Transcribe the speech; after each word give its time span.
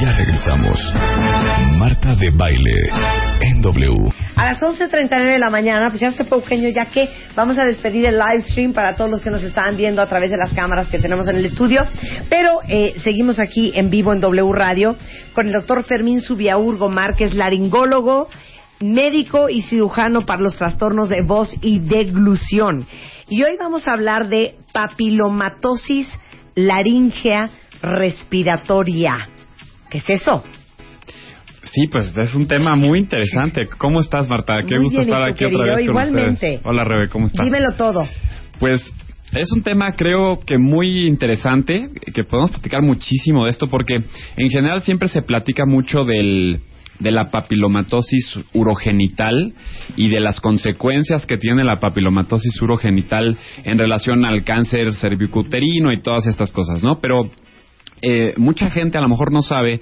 Ya 0.00 0.12
regresamos. 0.12 0.78
Marta 1.76 2.14
de 2.14 2.30
Baile 2.30 2.90
en 3.42 3.60
W. 3.60 4.10
A 4.36 4.46
las 4.46 4.62
11.39 4.62 5.32
de 5.32 5.38
la 5.38 5.50
mañana, 5.50 5.88
pues 5.90 6.00
ya 6.00 6.12
se 6.12 6.24
fue 6.24 6.38
Eugenio, 6.38 6.70
ya 6.70 6.86
que 6.86 7.10
vamos 7.34 7.58
a 7.58 7.64
despedir 7.66 8.06
el 8.06 8.18
live 8.18 8.42
stream 8.48 8.72
para 8.72 8.96
todos 8.96 9.10
los 9.10 9.20
que 9.20 9.28
nos 9.28 9.42
están 9.42 9.76
viendo 9.76 10.00
a 10.00 10.06
través 10.06 10.30
de 10.30 10.38
las 10.38 10.54
cámaras 10.54 10.88
que 10.88 10.98
tenemos 10.98 11.28
en 11.28 11.36
el 11.36 11.44
estudio. 11.44 11.82
Pero 12.30 12.60
eh, 12.68 12.94
seguimos 13.04 13.38
aquí 13.38 13.72
en 13.74 13.90
vivo 13.90 14.14
en 14.14 14.20
W 14.20 14.50
Radio 14.54 14.96
con 15.34 15.48
el 15.48 15.52
doctor 15.52 15.84
Fermín 15.84 16.22
Subiaurgo 16.22 16.88
Márquez, 16.88 17.34
laringólogo, 17.34 18.28
médico 18.80 19.50
y 19.50 19.60
cirujano 19.60 20.22
para 20.22 20.40
los 20.40 20.56
trastornos 20.56 21.10
de 21.10 21.22
voz 21.22 21.54
y 21.60 21.80
deglución. 21.80 22.86
Y 23.28 23.42
hoy 23.42 23.56
vamos 23.58 23.86
a 23.86 23.92
hablar 23.92 24.28
de 24.28 24.54
papilomatosis 24.72 26.08
laringea 26.54 27.50
respiratoria. 27.82 29.28
¿Qué 29.90 29.98
es 29.98 30.10
eso? 30.10 30.42
Sí, 31.62 31.88
pues 31.90 32.16
es 32.16 32.34
un 32.34 32.46
tema 32.46 32.76
muy 32.76 32.98
interesante. 32.98 33.68
¿Cómo 33.78 34.00
estás, 34.00 34.28
Marta? 34.28 34.58
Qué 34.66 34.76
Muy 34.76 34.84
gusto 34.84 35.00
estar 35.00 35.22
aquí 35.22 35.44
otra 35.44 35.48
querido. 35.48 35.64
vez 35.64 35.74
con 35.74 35.84
Igualmente. 35.84 36.32
ustedes. 36.32 36.60
Hola, 36.64 36.84
Rebe, 36.84 37.08
¿cómo 37.08 37.26
estás? 37.26 37.44
Dímelo 37.44 37.72
todo. 37.76 38.06
Pues 38.58 38.92
es 39.32 39.52
un 39.52 39.62
tema 39.62 39.92
creo 39.94 40.38
que 40.40 40.58
muy 40.58 41.06
interesante, 41.06 41.88
que 42.14 42.24
podemos 42.24 42.52
platicar 42.52 42.82
muchísimo 42.82 43.44
de 43.44 43.50
esto 43.50 43.68
porque 43.68 43.96
en 44.36 44.50
general 44.50 44.82
siempre 44.82 45.08
se 45.08 45.22
platica 45.22 45.64
mucho 45.66 46.04
del 46.04 46.60
de 46.98 47.10
la 47.10 47.26
papilomatosis 47.30 48.40
urogenital 48.54 49.52
y 49.96 50.08
de 50.08 50.20
las 50.20 50.40
consecuencias 50.40 51.26
que 51.26 51.36
tiene 51.36 51.62
la 51.62 51.78
papilomatosis 51.78 52.60
urogenital 52.62 53.36
en 53.64 53.78
relación 53.78 54.24
al 54.24 54.44
cáncer 54.44 54.94
cervicuterino 54.94 55.92
y 55.92 55.98
todas 55.98 56.26
estas 56.26 56.52
cosas, 56.52 56.82
¿no? 56.82 56.98
Pero 57.00 57.30
eh, 58.02 58.34
mucha 58.36 58.70
gente 58.70 58.98
a 58.98 59.00
lo 59.00 59.08
mejor 59.08 59.32
no 59.32 59.42
sabe 59.42 59.80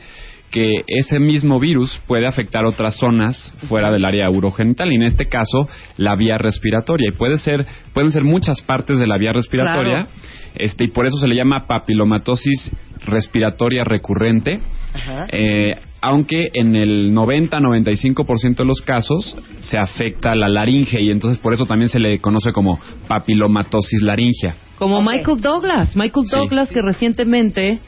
que 0.51 0.70
ese 0.87 1.19
mismo 1.19 1.59
virus 1.59 2.01
puede 2.07 2.27
afectar 2.27 2.65
otras 2.65 2.97
zonas 2.97 3.53
fuera 3.69 3.91
del 3.91 4.05
área 4.05 4.31
urogenital 4.31 4.93
y 4.93 4.97
en 4.97 5.03
este 5.03 5.27
caso 5.27 5.69
la 5.97 6.15
vía 6.15 6.39
respiratoria 6.39 7.09
y 7.12 7.17
puede 7.17 7.39
ser 7.39 7.67
pueden 7.92 8.12
ser 8.12 8.23
muchas 8.23 8.61
partes 8.61 8.98
de 9.01 9.07
la 9.09 9.19
vía 9.19 9.33
respiratoria 9.33 10.05
Claro. 10.05 10.09
este 10.55 10.85
y 10.85 10.89
por 10.89 11.07
eso 11.07 11.17
se 11.17 11.27
le 11.27 11.35
llama 11.35 11.67
papilomatosis 11.67 12.70
respiratoria 13.05 13.83
recurrente 13.83 14.61
Ajá. 14.95 15.27
eh, 15.33 15.77
aunque 16.01 16.51
en 16.53 16.77
el 16.77 17.12
90-95% 17.15 18.57
de 18.57 18.65
los 18.65 18.81
casos 18.83 19.37
se 19.61 19.79
afecta 19.79 20.35
la 20.35 20.48
laringe 20.48 21.01
y 21.01 21.11
entonces 21.11 21.39
por 21.39 21.53
eso 21.55 21.67
también 21.67 21.89
se 21.89 21.98
le 21.98 22.19
conoce 22.20 22.53
como 22.53 22.79
papilomatosis 23.09 24.03
laringea. 24.03 24.55
Como. 24.79 25.01
Michael 25.03 25.41
Douglas. 25.41 25.97
Michael 25.97 26.27
Sí. 26.27 26.37
Douglas 26.37 26.70
que 26.70 26.83
recientemente 26.83 27.79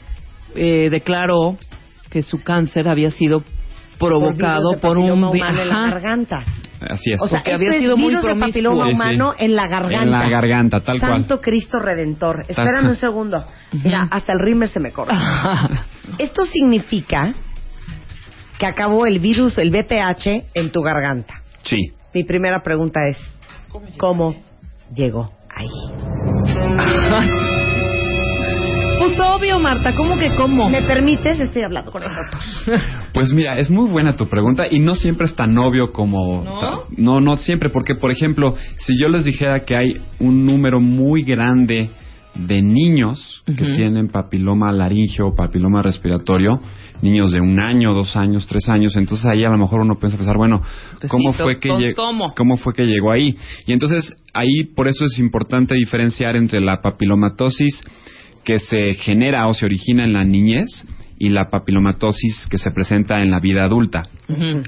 eh, 0.57 0.89
declaró 0.89 1.57
que 2.09 2.23
su 2.23 2.41
cáncer 2.43 2.87
había 2.87 3.11
sido 3.11 3.43
provocado 3.99 4.79
por 4.79 4.97
un 4.97 5.11
humano 5.11 5.33
en 5.61 5.67
la 5.69 5.89
garganta. 5.89 6.37
Así 6.89 7.11
es. 7.11 7.19
O 7.21 7.27
sea, 7.27 7.39
Porque 7.39 7.51
esto 7.53 7.65
había 7.65 7.71
es 7.77 7.81
sido 7.81 7.97
muy 7.97 8.09
virus 8.09 8.21
de 8.23 8.27
promiscuo. 8.29 8.49
papiloma 8.51 8.83
Sí, 8.83 8.89
sí. 8.89 8.95
humano 8.95 9.33
en 9.39 9.55
la 9.55 9.67
garganta. 9.67 10.03
En 10.03 10.11
la 10.11 10.29
garganta, 10.29 10.79
tal 10.81 10.99
cual. 10.99 11.11
Santo 11.11 11.41
Cristo 11.41 11.79
Redentor. 11.79 12.41
Espérame 12.47 12.81
cual. 12.81 12.87
un 12.89 12.95
segundo. 12.97 13.45
Mira, 13.83 14.07
hasta 14.11 14.33
el 14.33 14.39
rímel 14.39 14.69
se 14.69 14.79
me 14.79 14.91
corre. 14.91 15.11
Esto 16.19 16.45
significa 16.45 17.33
que 18.59 18.65
acabó 18.67 19.07
el 19.07 19.17
virus, 19.19 19.57
el 19.57 19.71
BPH, 19.71 20.45
en 20.53 20.71
tu 20.71 20.81
garganta. 20.81 21.41
Sí. 21.63 21.77
Mi 22.13 22.23
primera 22.23 22.61
pregunta 22.61 22.99
es, 23.09 23.17
¿cómo 23.97 24.35
llegó 24.93 25.31
ahí? 25.49 25.67
Pues 29.17 29.29
obvio, 29.29 29.57
Marta, 29.57 29.95
¿cómo 29.95 30.15
que 30.17 30.29
cómo? 30.35 30.69
¿Me 30.69 30.83
permites? 30.83 31.39
Estoy 31.39 31.63
hablando 31.63 31.91
con 31.91 32.03
el 32.03 32.09
doctor. 32.09 32.79
Pues 33.13 33.33
mira, 33.33 33.57
es 33.57 33.67
muy 33.71 33.89
buena 33.89 34.15
tu 34.15 34.27
pregunta 34.27 34.67
y 34.69 34.79
no 34.79 34.93
siempre 34.93 35.25
es 35.25 35.35
tan 35.35 35.57
obvio 35.57 35.91
como... 35.91 36.43
¿No? 36.43 36.83
no, 36.95 37.19
no 37.19 37.35
siempre, 37.35 37.69
porque 37.71 37.95
por 37.95 38.11
ejemplo, 38.11 38.53
si 38.77 38.93
yo 39.01 39.09
les 39.09 39.25
dijera 39.25 39.61
que 39.65 39.75
hay 39.75 39.93
un 40.19 40.45
número 40.45 40.79
muy 40.79 41.23
grande 41.23 41.89
de 42.35 42.61
niños 42.61 43.41
que 43.47 43.53
tienen 43.75 44.09
papiloma 44.09 44.71
laringeo 44.71 45.29
o 45.29 45.35
papiloma 45.35 45.81
respiratorio, 45.81 46.61
niños 47.01 47.31
de 47.31 47.41
un 47.41 47.59
año, 47.59 47.95
dos 47.95 48.15
años, 48.15 48.45
tres 48.45 48.69
años, 48.69 48.95
entonces 48.97 49.25
ahí 49.25 49.43
a 49.43 49.49
lo 49.49 49.57
mejor 49.57 49.79
uno 49.81 49.95
piensa 49.97 50.17
pensar, 50.17 50.37
bueno, 50.37 50.61
Pues 50.99 51.11
¿cómo 51.11 51.33
sí, 51.33 51.41
fue 51.41 51.59
que 51.59 51.95
¿cómo- 51.95 52.33
cómo? 52.35 52.57
fue 52.57 52.73
que 52.73 52.85
llegó 52.85 53.11
ahí? 53.11 53.35
Y 53.65 53.73
entonces 53.73 54.15
ahí 54.35 54.65
por 54.75 54.87
eso 54.87 55.05
es 55.05 55.17
importante 55.17 55.73
diferenciar 55.73 56.35
entre 56.35 56.61
la 56.61 56.81
papilomatosis 56.83 57.81
que 58.47 58.59
se 58.59 58.93
genera 58.93 59.45
o 59.47 59.53
se 59.53 59.65
origina 59.65 60.05
en 60.05 60.13
la 60.13 60.23
niñez 60.23 60.87
y 61.19 61.27
la 61.27 61.49
papilomatosis 61.49 62.47
que 62.49 62.57
se 62.57 62.71
presenta 62.71 63.21
en 63.21 63.29
la 63.29 63.41
vida 63.41 63.65
adulta 63.65 64.07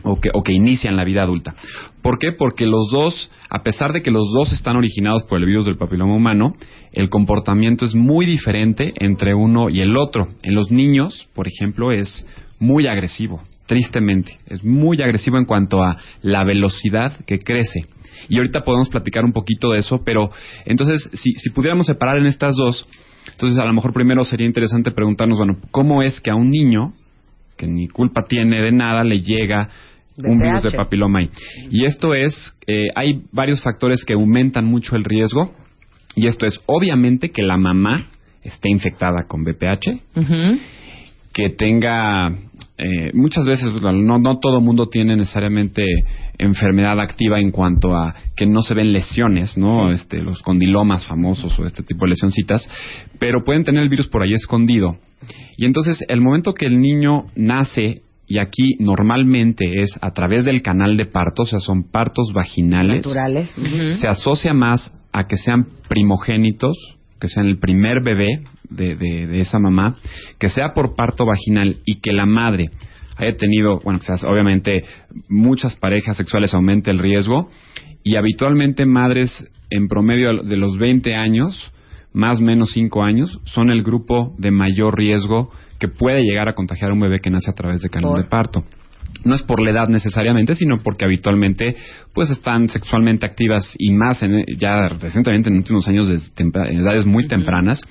o 0.03 0.19
que, 0.19 0.31
o 0.33 0.43
que 0.43 0.51
inicia 0.51 0.89
en 0.89 0.97
la 0.97 1.05
vida 1.05 1.23
adulta. 1.23 1.55
¿Por 2.01 2.19
qué? 2.19 2.33
Porque 2.37 2.65
los 2.65 2.91
dos, 2.91 3.31
a 3.49 3.63
pesar 3.63 3.93
de 3.93 4.01
que 4.01 4.11
los 4.11 4.33
dos 4.33 4.51
están 4.51 4.75
originados 4.75 5.23
por 5.23 5.39
el 5.39 5.45
virus 5.45 5.65
del 5.65 5.77
papiloma 5.77 6.13
humano, 6.13 6.57
el 6.91 7.09
comportamiento 7.09 7.85
es 7.85 7.95
muy 7.95 8.25
diferente 8.25 8.93
entre 8.99 9.33
uno 9.33 9.69
y 9.69 9.79
el 9.79 9.95
otro. 9.95 10.27
En 10.43 10.55
los 10.55 10.69
niños, 10.71 11.29
por 11.33 11.47
ejemplo, 11.47 11.93
es 11.93 12.27
muy 12.59 12.85
agresivo, 12.85 13.43
tristemente. 13.65 14.39
Es 14.47 14.61
muy 14.61 15.01
agresivo 15.01 15.37
en 15.37 15.45
cuanto 15.45 15.85
a 15.85 15.95
la 16.21 16.43
velocidad 16.43 17.13
que 17.25 17.39
crece. 17.39 17.85
Y 18.27 18.39
ahorita 18.39 18.65
podemos 18.65 18.89
platicar 18.89 19.23
un 19.23 19.31
poquito 19.31 19.71
de 19.71 19.79
eso, 19.79 20.01
pero 20.03 20.31
entonces, 20.65 21.09
si, 21.13 21.31
si 21.35 21.51
pudiéramos 21.51 21.85
separar 21.85 22.17
en 22.17 22.25
estas 22.25 22.57
dos, 22.57 22.85
entonces 23.31 23.59
a 23.59 23.65
lo 23.65 23.73
mejor 23.73 23.93
primero 23.93 24.23
sería 24.23 24.47
interesante 24.47 24.91
preguntarnos, 24.91 25.37
bueno, 25.37 25.57
¿cómo 25.71 26.01
es 26.03 26.19
que 26.21 26.31
a 26.31 26.35
un 26.35 26.49
niño 26.49 26.93
que 27.57 27.67
ni 27.67 27.87
culpa 27.87 28.23
tiene 28.27 28.61
de 28.61 28.71
nada 28.71 29.03
le 29.03 29.21
llega 29.21 29.69
un 30.23 30.39
virus 30.39 30.63
de 30.63 30.71
papiloma 30.71 31.19
ahí. 31.19 31.29
Y 31.69 31.85
esto 31.85 32.13
es, 32.13 32.55
eh, 32.67 32.87
hay 32.95 33.21
varios 33.31 33.61
factores 33.61 34.03
que 34.05 34.13
aumentan 34.13 34.65
mucho 34.65 34.95
el 34.95 35.03
riesgo. 35.03 35.53
Y 36.15 36.27
esto 36.27 36.45
es, 36.45 36.59
obviamente, 36.65 37.29
que 37.31 37.43
la 37.43 37.57
mamá 37.57 38.07
esté 38.43 38.69
infectada 38.69 39.23
con 39.27 39.43
VPH, 39.43 40.01
que 41.31 41.49
tenga, 41.51 42.33
eh, 42.79 43.11
muchas 43.13 43.45
veces, 43.45 43.73
bueno, 43.73 44.01
no, 44.01 44.17
no 44.19 44.39
todo 44.39 44.61
mundo 44.61 44.87
tiene 44.87 45.15
necesariamente 45.15 45.83
enfermedad 46.37 46.99
activa 46.99 47.39
en 47.39 47.51
cuanto 47.51 47.95
a 47.95 48.15
que 48.35 48.45
no 48.45 48.61
se 48.61 48.73
ven 48.73 48.93
lesiones, 48.93 49.57
¿no? 49.57 49.91
Este, 49.91 50.21
los 50.21 50.41
condilomas 50.41 51.05
famosos 51.05 51.59
o 51.59 51.65
este 51.65 51.83
tipo 51.83 52.05
de 52.05 52.11
lesioncitas, 52.11 52.69
pero 53.19 53.43
pueden 53.43 53.63
tener 53.63 53.83
el 53.83 53.89
virus 53.89 54.07
por 54.07 54.23
ahí 54.23 54.33
escondido. 54.33 54.97
Y 55.57 55.65
entonces, 55.65 56.05
el 56.07 56.21
momento 56.21 56.53
que 56.53 56.67
el 56.67 56.79
niño 56.79 57.25
nace, 57.35 58.03
y 58.25 58.37
aquí 58.37 58.75
normalmente 58.79 59.81
es 59.81 59.99
a 60.01 60.11
través 60.11 60.45
del 60.45 60.61
canal 60.61 60.95
de 60.95 61.05
parto, 61.05 61.43
o 61.43 61.45
sea, 61.45 61.59
son 61.59 61.91
partos 61.91 62.31
vaginales, 62.33 63.05
Naturales. 63.05 63.49
Se 63.99 64.07
asocia 64.07 64.53
más 64.53 64.93
a 65.11 65.27
que 65.27 65.35
sean 65.35 65.65
primogénitos, 65.89 66.77
que 67.19 67.27
sean 67.27 67.47
el 67.47 67.59
primer 67.59 68.01
bebé 68.03 68.43
de, 68.69 68.95
de- 68.95 69.27
de 69.27 69.41
esa 69.41 69.59
mamá, 69.59 69.95
que 70.39 70.49
sea 70.49 70.73
por 70.73 70.95
parto 70.95 71.25
vaginal 71.25 71.77
y 71.85 71.99
que 71.99 72.13
la 72.13 72.25
madre 72.25 72.69
haya 73.17 73.35
tenido, 73.35 73.79
bueno, 73.83 73.99
sea, 74.01 74.15
obviamente 74.29 74.85
muchas 75.27 75.75
parejas 75.75 76.15
sexuales 76.17 76.53
aumenta 76.53 76.91
el 76.91 76.99
riesgo. 76.99 77.49
Y 78.03 78.15
habitualmente 78.15 78.85
madres 78.85 79.45
en 79.69 79.87
promedio 79.89 80.41
de 80.43 80.55
los 80.55 80.77
20 80.77 81.15
años, 81.15 81.71
más 82.13 82.39
o 82.39 82.43
menos 82.43 82.71
5 82.71 83.03
años, 83.03 83.39
son 83.43 83.69
el 83.71 83.83
grupo 83.83 84.33
de 84.37 84.51
mayor 84.51 84.97
riesgo 84.97 85.51
que 85.79 85.89
puede 85.89 86.21
llegar 86.23 86.47
a 86.47 86.53
contagiar 86.53 86.91
a 86.91 86.93
un 86.93 87.01
bebé 87.01 87.19
que 87.19 87.29
nace 87.29 87.51
a 87.51 87.53
través 87.55 87.81
de 87.81 87.89
canal 87.89 88.13
de 88.15 88.23
parto 88.29 88.63
no 89.25 89.35
es 89.35 89.43
por 89.43 89.61
la 89.61 89.71
edad 89.71 89.87
necesariamente, 89.87 90.55
sino 90.55 90.77
porque 90.83 91.05
habitualmente 91.05 91.75
pues 92.13 92.29
están 92.29 92.69
sexualmente 92.69 93.25
activas 93.25 93.73
y 93.77 93.91
más 93.91 94.21
en, 94.23 94.45
ya 94.57 94.87
recientemente 94.99 95.49
en 95.49 95.57
últimos 95.57 95.87
años 95.87 96.09
en 96.37 96.51
edades 96.79 97.05
muy 97.05 97.27
tempranas. 97.27 97.81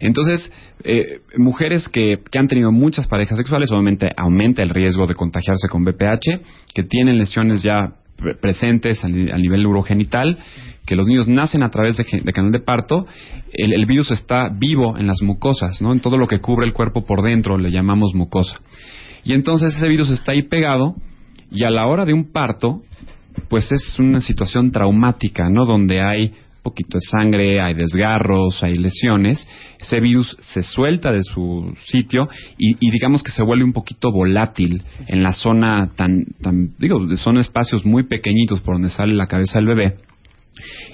Entonces, 0.00 0.52
eh, 0.84 1.20
mujeres 1.36 1.88
que, 1.88 2.18
que 2.30 2.38
han 2.38 2.46
tenido 2.48 2.70
muchas 2.72 3.06
parejas 3.06 3.36
sexuales, 3.36 3.70
obviamente 3.70 4.10
aumenta 4.16 4.62
el 4.62 4.70
riesgo 4.70 5.06
de 5.06 5.14
contagiarse 5.14 5.68
con 5.68 5.82
VPH, 5.84 6.40
que 6.74 6.82
tienen 6.84 7.18
lesiones 7.18 7.62
ya 7.62 7.94
pre- 8.16 8.34
presentes 8.36 9.04
a, 9.04 9.08
ni- 9.08 9.30
a 9.30 9.36
nivel 9.36 9.66
urogenital, 9.66 10.38
que 10.86 10.96
los 10.96 11.06
niños 11.06 11.28
nacen 11.28 11.62
a 11.62 11.70
través 11.70 11.96
de, 11.98 12.04
de 12.24 12.32
canal 12.32 12.50
de 12.52 12.60
parto, 12.60 13.06
el, 13.52 13.72
el 13.74 13.84
virus 13.86 14.10
está 14.10 14.48
vivo 14.48 14.96
en 14.96 15.06
las 15.06 15.20
mucosas, 15.22 15.82
¿no? 15.82 15.92
En 15.92 16.00
todo 16.00 16.16
lo 16.16 16.26
que 16.26 16.38
cubre 16.40 16.66
el 16.66 16.72
cuerpo 16.72 17.04
por 17.04 17.22
dentro 17.22 17.58
le 17.58 17.70
llamamos 17.70 18.14
mucosa. 18.14 18.56
Y 19.24 19.32
entonces 19.32 19.74
ese 19.74 19.88
virus 19.88 20.10
está 20.10 20.32
ahí 20.32 20.42
pegado 20.42 20.94
y 21.50 21.64
a 21.64 21.70
la 21.70 21.86
hora 21.86 22.04
de 22.04 22.12
un 22.12 22.32
parto, 22.32 22.82
pues 23.48 23.70
es 23.72 23.98
una 23.98 24.20
situación 24.20 24.70
traumática, 24.70 25.48
¿no? 25.48 25.64
Donde 25.64 26.00
hay 26.00 26.32
poquito 26.68 26.98
de 26.98 27.00
sangre, 27.00 27.60
hay 27.62 27.74
desgarros, 27.74 28.62
hay 28.62 28.74
lesiones. 28.74 29.48
Ese 29.78 30.00
virus 30.00 30.36
se 30.40 30.62
suelta 30.62 31.10
de 31.10 31.22
su 31.22 31.74
sitio 31.86 32.28
y, 32.58 32.76
y 32.78 32.90
digamos 32.90 33.22
que 33.22 33.30
se 33.30 33.42
vuelve 33.42 33.64
un 33.64 33.72
poquito 33.72 34.12
volátil 34.12 34.82
en 35.06 35.22
la 35.22 35.32
zona 35.32 35.92
tan, 35.96 36.24
tan, 36.42 36.74
digo, 36.78 37.00
son 37.16 37.38
espacios 37.38 37.84
muy 37.84 38.02
pequeñitos 38.02 38.60
por 38.60 38.74
donde 38.74 38.90
sale 38.90 39.14
la 39.14 39.26
cabeza 39.26 39.58
del 39.58 39.66
bebé. 39.66 39.96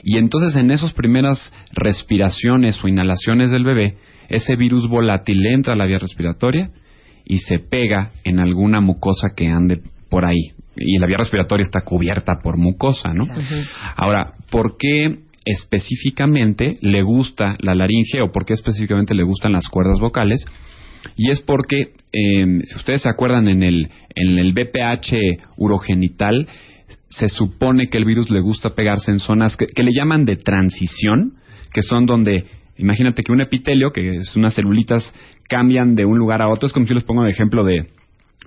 Y 0.05 0.19
entonces 0.19 0.55
en 0.57 0.71
esas 0.71 0.93
primeras 0.93 1.53
respiraciones 1.73 2.83
o 2.85 2.89
inhalaciones 2.89 3.51
del 3.51 3.65
bebé, 3.65 3.97
ese 4.29 4.57
virus 4.57 4.89
volátil 4.89 5.45
entra 5.47 5.75
a 5.75 5.77
la 5.77 5.87
vía 5.87 5.99
respiratoria 5.99 6.71
y 7.25 7.39
se 7.39 7.59
pega 7.59 8.13
en 8.25 8.39
alguna 8.39 8.81
mucosa 8.81 9.31
que 9.37 9.49
ande 9.49 9.81
por 10.09 10.25
ahí. 10.25 10.53
Y 10.77 10.99
la 10.99 11.07
vía 11.07 11.19
respiratoria 11.19 11.65
está 11.65 11.83
cubierta 11.83 12.35
por 12.43 12.57
mucosa, 12.57 13.15
¿no? 13.15 13.29
Ahora, 13.97 14.35
¿por 14.51 14.77
qué 14.77 15.21
específicamente 15.45 16.77
le 16.81 17.03
gusta 17.03 17.55
la 17.61 17.75
laringe 17.75 18.23
o 18.23 18.33
por 18.33 18.45
qué 18.45 18.55
específicamente 18.55 19.15
le 19.15 19.23
gustan 19.23 19.53
las 19.53 19.69
cuerdas 19.69 20.01
vocales? 20.01 20.45
Y 21.17 21.31
es 21.31 21.41
porque, 21.41 21.93
eh, 22.13 22.61
si 22.65 22.77
ustedes 22.77 23.03
se 23.03 23.09
acuerdan, 23.09 23.49
en 23.49 23.63
el, 23.63 23.89
en 24.15 24.39
el 24.39 24.53
BPH 24.53 25.43
urogenital 25.57 26.49
se 27.09 27.29
supone 27.29 27.89
que 27.89 27.99
el 27.99 28.05
virus 28.05 28.31
le 28.31 28.41
gusta 28.41 28.75
pegarse 28.75 29.13
en 29.13 29.21
zonas 29.21 29.57
que, 29.57 29.67
que 29.67 29.83
le 29.83 29.93
llaman 29.93 30.25
de 30.25 30.37
transición, 30.37 31.35
que 31.73 31.83
son 31.83 32.07
donde, 32.07 32.47
imagínate 32.77 33.23
que 33.23 33.33
un 33.33 33.41
epitelio, 33.41 33.93
que 33.93 34.17
es 34.17 34.35
unas 34.35 34.55
celulitas, 34.55 35.15
cambian 35.49 35.95
de 35.95 36.05
un 36.05 36.19
lugar 36.19 36.43
a 36.43 36.49
otro. 36.49 36.67
Es 36.67 36.73
como 36.73 36.87
si 36.87 36.95
les 36.95 37.05
pongo 37.05 37.25
el 37.25 37.31
ejemplo 37.31 37.65
de, 37.65 37.89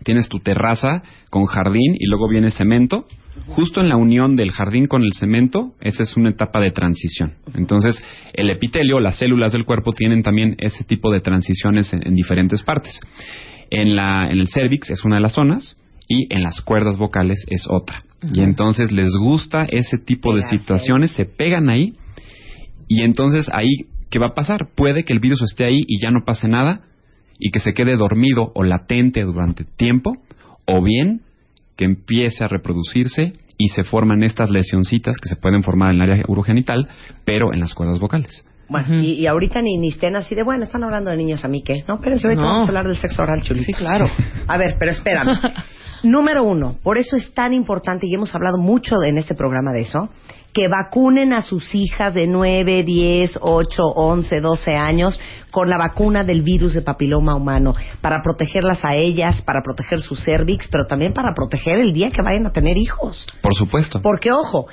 tienes 0.03 0.29
tu 0.29 0.39
terraza 0.39 1.03
con 1.29 1.45
jardín 1.45 1.95
y 1.99 2.07
luego 2.07 2.27
viene 2.27 2.51
cemento. 2.51 3.07
Justo 3.47 3.81
en 3.81 3.89
la 3.89 3.97
unión 3.97 4.35
del 4.35 4.51
jardín 4.51 4.87
con 4.87 5.03
el 5.03 5.13
cemento, 5.13 5.73
esa 5.79 6.03
es 6.03 6.17
una 6.17 6.29
etapa 6.29 6.59
de 6.59 6.71
transición. 6.71 7.33
Entonces, 7.53 8.03
el 8.33 8.49
epitelio, 8.49 8.99
las 8.99 9.19
células 9.19 9.53
del 9.53 9.63
cuerpo 9.63 9.91
tienen 9.91 10.23
también 10.23 10.55
ese 10.57 10.83
tipo 10.83 11.11
de 11.11 11.21
transiciones 11.21 11.93
en, 11.93 12.05
en 12.05 12.15
diferentes 12.15 12.63
partes. 12.63 12.99
En, 13.69 13.95
la, 13.95 14.27
en 14.27 14.39
el 14.39 14.47
cervix 14.47 14.89
es 14.89 15.05
una 15.05 15.17
de 15.17 15.21
las 15.21 15.33
zonas 15.33 15.77
y 16.07 16.33
en 16.33 16.41
las 16.41 16.61
cuerdas 16.61 16.97
vocales 16.97 17.45
es 17.49 17.65
otra. 17.69 17.99
Y 18.33 18.41
entonces 18.41 18.91
les 18.91 19.11
gusta 19.15 19.65
ese 19.69 19.97
tipo 19.99 20.33
de 20.33 20.41
situaciones, 20.43 21.11
se 21.11 21.25
pegan 21.25 21.69
ahí 21.69 21.93
y 22.87 23.03
entonces 23.03 23.49
ahí, 23.53 23.85
¿qué 24.09 24.17
va 24.17 24.27
a 24.27 24.33
pasar? 24.33 24.69
Puede 24.75 25.03
que 25.03 25.13
el 25.13 25.19
virus 25.19 25.43
esté 25.43 25.65
ahí 25.65 25.81
y 25.85 26.01
ya 26.01 26.09
no 26.09 26.25
pase 26.25 26.47
nada 26.47 26.86
y 27.39 27.51
que 27.51 27.59
se 27.59 27.73
quede 27.73 27.95
dormido 27.95 28.51
o 28.55 28.63
latente 28.63 29.21
durante 29.23 29.63
tiempo, 29.63 30.17
o 30.65 30.81
bien 30.83 31.21
que 31.75 31.85
empiece 31.85 32.43
a 32.43 32.47
reproducirse 32.47 33.33
y 33.57 33.69
se 33.69 33.83
forman 33.83 34.23
estas 34.23 34.49
lesioncitas 34.49 35.17
que 35.17 35.29
se 35.29 35.35
pueden 35.35 35.63
formar 35.63 35.93
en 35.93 36.01
el 36.01 36.11
área 36.11 36.25
urogenital, 36.27 36.87
pero 37.25 37.53
en 37.53 37.59
las 37.59 37.73
cuerdas 37.73 37.99
vocales. 37.99 38.45
Bueno, 38.69 39.01
y, 39.01 39.13
y 39.13 39.27
ahorita 39.27 39.61
ni, 39.61 39.77
ni 39.77 39.89
estén 39.89 40.15
así 40.17 40.35
de, 40.35 40.43
bueno, 40.43 40.63
están 40.63 40.83
hablando 40.83 41.09
de 41.09 41.15
niños 41.17 41.45
a 41.45 41.47
mí, 41.47 41.61
¿qué? 41.63 41.85
No, 41.87 41.99
pero 42.01 42.17
ahorita 42.21 42.41
No. 42.41 42.47
vamos 42.47 42.63
a 42.63 42.67
hablar 42.67 42.85
del 42.85 42.97
sexo 42.97 43.21
oral, 43.21 43.41
chulitos. 43.41 43.65
Sí, 43.65 43.73
claro. 43.73 44.05
A 44.47 44.57
ver, 44.57 44.75
pero 44.77 44.91
espérame. 44.91 45.27
Número 46.07 46.41
uno, 46.45 46.77
por 46.83 46.97
eso 46.97 47.17
es 47.17 47.33
tan 47.33 47.51
importante, 47.51 48.07
y 48.07 48.13
hemos 48.13 48.33
hablado 48.33 48.57
mucho 48.57 48.95
en 49.03 49.17
este 49.17 49.35
programa 49.35 49.73
de 49.73 49.81
eso, 49.81 50.07
que 50.53 50.69
vacunen 50.69 51.33
a 51.33 51.41
sus 51.41 51.75
hijas 51.75 52.13
de 52.13 52.27
9, 52.27 52.83
10, 52.83 53.39
8, 53.41 53.83
11, 53.93 54.39
12 54.39 54.75
años 54.77 55.19
con 55.51 55.69
la 55.69 55.77
vacuna 55.77 56.23
del 56.23 56.43
virus 56.43 56.75
de 56.75 56.81
papiloma 56.81 57.35
humano, 57.35 57.75
para 57.99 58.21
protegerlas 58.21 58.85
a 58.85 58.95
ellas, 58.95 59.41
para 59.41 59.61
proteger 59.61 59.99
su 59.99 60.15
cervix, 60.15 60.69
pero 60.69 60.85
también 60.85 61.11
para 61.11 61.33
proteger 61.35 61.79
el 61.79 61.91
día 61.91 62.09
que 62.09 62.21
vayan 62.21 62.47
a 62.47 62.51
tener 62.51 62.77
hijos. 62.77 63.27
Por 63.41 63.53
supuesto. 63.53 64.01
Porque, 64.01 64.31
ojo, 64.31 64.67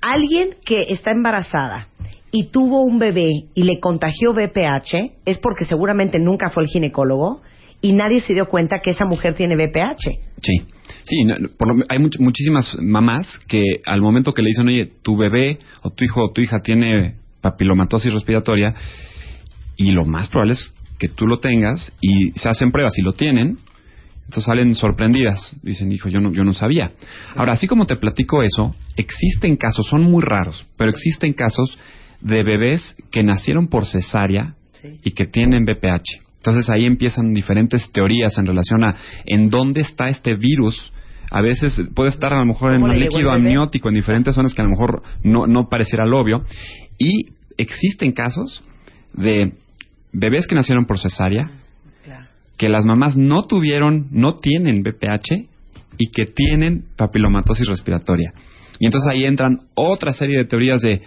alguien 0.00 0.50
que 0.64 0.86
está 0.90 1.10
embarazada 1.10 1.88
y 2.30 2.52
tuvo 2.52 2.82
un 2.82 3.00
bebé 3.00 3.48
y 3.54 3.64
le 3.64 3.80
contagió 3.80 4.32
VPH 4.34 5.22
es 5.24 5.38
porque 5.38 5.64
seguramente 5.64 6.20
nunca 6.20 6.50
fue 6.50 6.62
el 6.62 6.68
ginecólogo 6.68 7.40
y 7.80 7.92
nadie 7.92 8.20
se 8.20 8.34
dio 8.34 8.48
cuenta 8.48 8.78
que 8.78 8.90
esa 8.90 9.04
mujer 9.04 9.34
tiene 9.34 9.56
VPH. 9.56 10.10
Sí, 10.42 10.75
sí, 11.06 11.24
no, 11.24 11.34
por 11.56 11.74
lo- 11.76 11.84
hay 11.88 11.98
much- 11.98 12.18
muchísimas 12.18 12.76
mamás 12.80 13.38
que 13.48 13.62
al 13.86 14.00
momento 14.02 14.32
que 14.34 14.42
le 14.42 14.48
dicen, 14.48 14.66
oye, 14.68 14.90
tu 15.02 15.16
bebé 15.16 15.58
o 15.82 15.90
tu 15.90 16.04
hijo 16.04 16.22
o 16.24 16.32
tu 16.32 16.40
hija 16.40 16.60
tiene 16.62 17.14
papilomatosis 17.40 18.12
respiratoria, 18.12 18.74
y 19.76 19.92
lo 19.92 20.04
más 20.04 20.28
probable 20.28 20.54
es 20.54 20.72
que 20.98 21.08
tú 21.08 21.26
lo 21.26 21.38
tengas 21.38 21.92
y 22.00 22.30
se 22.32 22.48
hacen 22.48 22.72
pruebas 22.72 22.98
y 22.98 23.02
lo 23.02 23.12
tienen, 23.12 23.58
entonces 24.24 24.44
salen 24.44 24.74
sorprendidas. 24.74 25.54
Dicen, 25.62 25.92
hijo, 25.92 26.08
yo 26.08 26.18
no, 26.20 26.32
yo 26.32 26.42
no 26.42 26.52
sabía. 26.52 26.92
Ahora, 27.36 27.52
así 27.52 27.66
como 27.68 27.86
te 27.86 27.96
platico 27.96 28.42
eso, 28.42 28.74
existen 28.96 29.56
casos, 29.56 29.86
son 29.86 30.02
muy 30.02 30.22
raros, 30.22 30.66
pero 30.76 30.90
existen 30.90 31.32
casos 31.34 31.78
de 32.20 32.42
bebés 32.42 32.96
que 33.12 33.22
nacieron 33.22 33.68
por 33.68 33.86
cesárea 33.86 34.54
Sí. 34.72 34.98
y 35.04 35.10
que 35.12 35.26
tienen 35.26 35.64
BPH. 35.64 36.22
Entonces 36.46 36.70
ahí 36.70 36.86
empiezan 36.86 37.34
diferentes 37.34 37.90
teorías 37.90 38.38
en 38.38 38.46
relación 38.46 38.84
a 38.84 38.94
en 39.24 39.48
dónde 39.48 39.80
está 39.80 40.08
este 40.08 40.36
virus. 40.36 40.92
A 41.28 41.40
veces 41.40 41.82
puede 41.92 42.10
estar 42.10 42.32
a 42.32 42.38
lo 42.38 42.46
mejor 42.46 42.72
en 42.72 42.82
¿Cómo 42.82 42.92
un 42.92 43.00
líquido 43.00 43.32
amniótico, 43.32 43.88
en 43.88 43.96
diferentes 43.96 44.36
zonas 44.36 44.54
que 44.54 44.62
a 44.62 44.64
lo 44.64 44.70
mejor 44.70 45.02
no, 45.24 45.48
no 45.48 45.68
pareciera 45.68 46.06
lo 46.06 46.20
obvio. 46.20 46.44
Y 46.98 47.32
existen 47.56 48.12
casos 48.12 48.62
de 49.12 49.54
bebés 50.12 50.46
que 50.46 50.54
nacieron 50.54 50.86
por 50.86 51.00
cesárea, 51.00 51.50
que 52.56 52.68
las 52.68 52.86
mamás 52.86 53.16
no 53.16 53.42
tuvieron, 53.42 54.06
no 54.12 54.36
tienen 54.36 54.84
BPH 54.84 55.48
y 55.98 56.10
que 56.12 56.26
tienen 56.26 56.84
papilomatosis 56.96 57.66
respiratoria. 57.66 58.32
Y 58.78 58.86
entonces 58.86 59.10
ahí 59.10 59.24
entran 59.24 59.62
otra 59.74 60.12
serie 60.12 60.38
de 60.38 60.44
teorías 60.44 60.80
de 60.80 61.02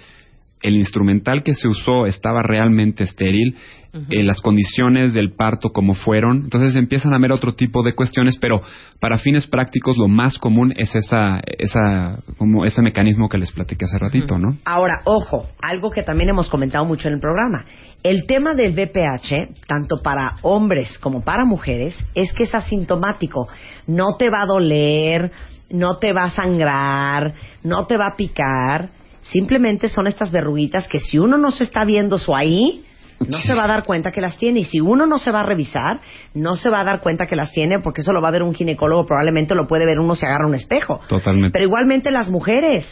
el 0.62 0.76
instrumental 0.76 1.44
que 1.44 1.54
se 1.54 1.68
usó 1.68 2.06
estaba 2.06 2.42
realmente 2.44 3.04
estéril, 3.04 3.56
eh, 3.92 4.24
las 4.24 4.40
condiciones 4.42 5.14
del 5.16 5.34
parto 5.34 5.70
como 5.70 5.96
fueron, 5.96 6.44
entonces 6.44 6.76
empiezan 6.76 7.14
a 7.16 7.20
ver 7.20 7.32
otro 7.32 7.56
tipo 7.56 7.82
de 7.82 7.96
cuestiones, 7.96 8.38
pero 8.38 8.62
para 9.00 9.18
fines 9.18 9.48
prácticos 9.48 9.98
lo 9.98 10.08
más 10.08 10.38
común 10.38 10.74
es 10.78 10.94
esa, 10.94 11.42
esa, 11.58 12.20
como 12.38 12.66
ese 12.66 12.84
mecanismo 12.84 13.30
que 13.30 13.40
les 13.40 13.52
platiqué 13.52 13.86
hace 13.86 13.98
ratito, 13.98 14.38
¿no? 14.38 14.58
Ahora, 14.64 15.02
ojo, 15.06 15.48
algo 15.60 15.90
que 15.90 16.04
también 16.04 16.30
hemos 16.30 16.52
comentado 16.52 16.86
mucho 16.86 17.08
en 17.08 17.16
el 17.16 17.20
programa. 17.20 17.66
El 18.04 18.28
tema 18.28 18.54
del 18.54 18.74
VPH, 18.74 19.66
tanto 19.66 20.04
para 20.04 20.36
hombres 20.44 21.00
como 21.00 21.24
para 21.24 21.44
mujeres, 21.44 21.98
es 22.14 22.32
que 22.34 22.44
es 22.44 22.54
asintomático. 22.54 23.48
No 23.88 24.18
te 24.18 24.30
va 24.30 24.44
a 24.44 24.46
doler, 24.46 25.32
no 25.72 25.98
te 25.98 26.14
va 26.14 26.26
a 26.26 26.30
sangrar, 26.30 27.34
no 27.64 27.88
te 27.88 27.98
va 27.98 28.10
a 28.10 28.16
picar. 28.16 28.92
Simplemente 29.32 29.90
son 29.90 30.08
estas 30.08 30.32
verruguitas 30.32 30.88
que 30.88 31.00
si 31.00 31.20
uno 31.20 31.38
no 31.38 31.52
se 31.52 31.64
está 31.64 31.86
viendo 31.86 32.18
su 32.18 32.36
ahí, 32.36 32.84
no 33.20 33.38
se 33.40 33.54
va 33.54 33.66
a 33.66 33.68
dar 33.68 33.84
cuenta 33.84 34.12
que 34.12 34.22
las 34.22 34.38
tiene. 34.38 34.62
Y 34.62 34.64
si 34.64 34.80
uno 34.80 35.06
no 35.06 35.20
se 35.20 35.32
va 35.32 35.42
a 35.42 35.46
revisar, 35.46 36.00
no 36.34 36.56
se 36.56 36.70
va 36.70 36.82
a 36.82 36.84
dar 36.84 37.02
cuenta 37.02 37.26
que 37.28 37.36
las 37.36 37.52
tiene, 37.52 37.80
porque 37.80 38.02
eso 38.02 38.14
lo 38.14 38.22
va 38.22 38.30
a 38.30 38.32
ver 38.32 38.44
un 38.44 38.54
ginecólogo, 38.54 39.06
probablemente 39.06 39.56
lo 39.56 39.68
puede 39.68 39.86
ver 39.86 40.00
uno 40.00 40.16
si 40.16 40.26
agarra 40.26 40.48
un 40.48 40.56
espejo. 40.56 41.02
Totalmente. 41.08 41.52
Pero 41.52 41.66
igualmente 41.66 42.12
las 42.12 42.30
mujeres. 42.30 42.86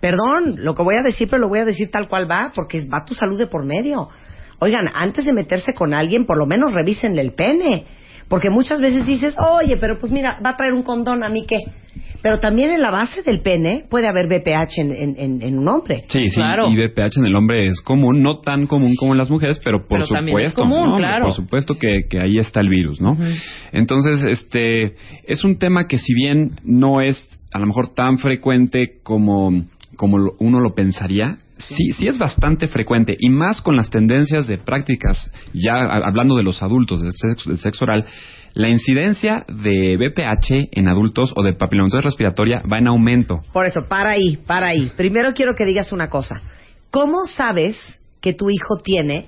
Perdón, 0.00 0.56
lo 0.56 0.74
que 0.74 0.82
voy 0.82 0.96
a 0.98 1.02
decir, 1.02 1.28
pero 1.28 1.42
lo 1.42 1.48
voy 1.48 1.60
a 1.60 1.64
decir 1.64 1.90
tal 1.90 2.08
cual 2.08 2.28
va, 2.28 2.50
porque 2.54 2.84
va 2.86 3.04
tu 3.06 3.14
salud 3.14 3.38
de 3.38 3.46
por 3.46 3.64
medio. 3.64 4.08
Oigan, 4.58 4.88
antes 4.94 5.24
de 5.24 5.32
meterse 5.32 5.74
con 5.74 5.94
alguien, 5.94 6.26
por 6.26 6.38
lo 6.38 6.46
menos 6.46 6.72
revísenle 6.72 7.20
el 7.20 7.34
pene. 7.34 7.86
Porque 8.28 8.50
muchas 8.50 8.80
veces 8.80 9.06
dices, 9.06 9.36
oye, 9.38 9.76
pero 9.76 9.98
pues 9.98 10.10
mira, 10.10 10.40
va 10.44 10.50
a 10.50 10.56
traer 10.56 10.72
un 10.72 10.82
condón, 10.82 11.22
¿a 11.22 11.28
mí 11.28 11.44
qué? 11.46 11.58
Pero 12.22 12.38
también 12.38 12.70
en 12.70 12.80
la 12.80 12.90
base 12.90 13.22
del 13.22 13.40
pene 13.40 13.84
puede 13.90 14.06
haber 14.06 14.28
BPH 14.28 14.78
en, 14.80 14.92
en- 14.92 15.14
en- 15.18 15.42
en 15.42 15.58
un 15.58 15.68
hombre. 15.68 16.04
Sí, 16.08 16.28
sí, 16.30 16.36
Claro. 16.36 16.68
y 16.70 16.76
BPH 16.76 17.18
en 17.18 17.26
el 17.26 17.34
hombre 17.34 17.66
es 17.66 17.80
común, 17.80 18.20
no 18.20 18.36
tan 18.36 18.66
común 18.66 18.94
como 18.96 19.12
en 19.12 19.18
las 19.18 19.28
mujeres, 19.30 19.60
pero 19.64 19.80
por 19.88 19.98
Pero 19.98 20.06
también 20.06 20.38
es 20.38 20.52
supuesto, 20.52 20.62
común, 20.62 20.90
¿no? 20.92 20.96
claro. 20.98 21.24
por 21.26 21.34
supuesto 21.34 21.74
que, 21.74 22.02
que 22.08 22.20
ahí 22.20 22.38
está 22.38 22.60
el 22.60 22.68
virus, 22.68 23.00
¿no? 23.00 23.16
Entonces, 23.72 24.22
este, 24.22 24.94
es 25.26 25.44
un 25.44 25.58
tema 25.58 25.86
que 25.88 25.98
si 25.98 26.14
bien 26.14 26.52
no 26.64 27.00
es 27.00 27.28
a 27.52 27.58
lo 27.58 27.66
mejor 27.66 27.94
tan 27.94 28.18
frecuente 28.18 29.00
como, 29.02 29.64
como 29.96 30.18
lo- 30.18 30.34
uno 30.38 30.60
lo 30.60 30.74
pensaría, 30.74 31.38
sí, 31.58 31.92
sí 31.92 32.08
es 32.08 32.18
bastante 32.18 32.66
frecuente, 32.66 33.14
y 33.18 33.30
más 33.30 33.60
con 33.60 33.76
las 33.76 33.90
tendencias 33.90 34.46
de 34.46 34.58
prácticas, 34.58 35.30
ya 35.52 35.74
hablando 35.82 36.34
de 36.36 36.42
los 36.42 36.62
adultos, 36.62 37.02
del 37.02 37.12
sexo, 37.12 37.50
del 37.50 37.58
sexo 37.58 37.84
oral, 37.84 38.04
la 38.54 38.68
incidencia 38.68 39.44
de 39.48 39.96
BPH 39.96 40.68
en 40.72 40.88
adultos 40.88 41.32
o 41.36 41.42
de 41.42 41.54
papilomatosis 41.54 42.04
respiratoria 42.04 42.62
va 42.70 42.78
en 42.78 42.88
aumento. 42.88 43.42
Por 43.52 43.66
eso, 43.66 43.80
para 43.88 44.10
ahí, 44.12 44.36
para 44.36 44.68
ahí. 44.68 44.92
Primero 44.96 45.32
quiero 45.32 45.54
que 45.54 45.64
digas 45.64 45.92
una 45.92 46.08
cosa. 46.08 46.42
¿Cómo 46.90 47.26
sabes 47.26 47.78
que 48.20 48.34
tu 48.34 48.50
hijo 48.50 48.78
tiene 48.82 49.26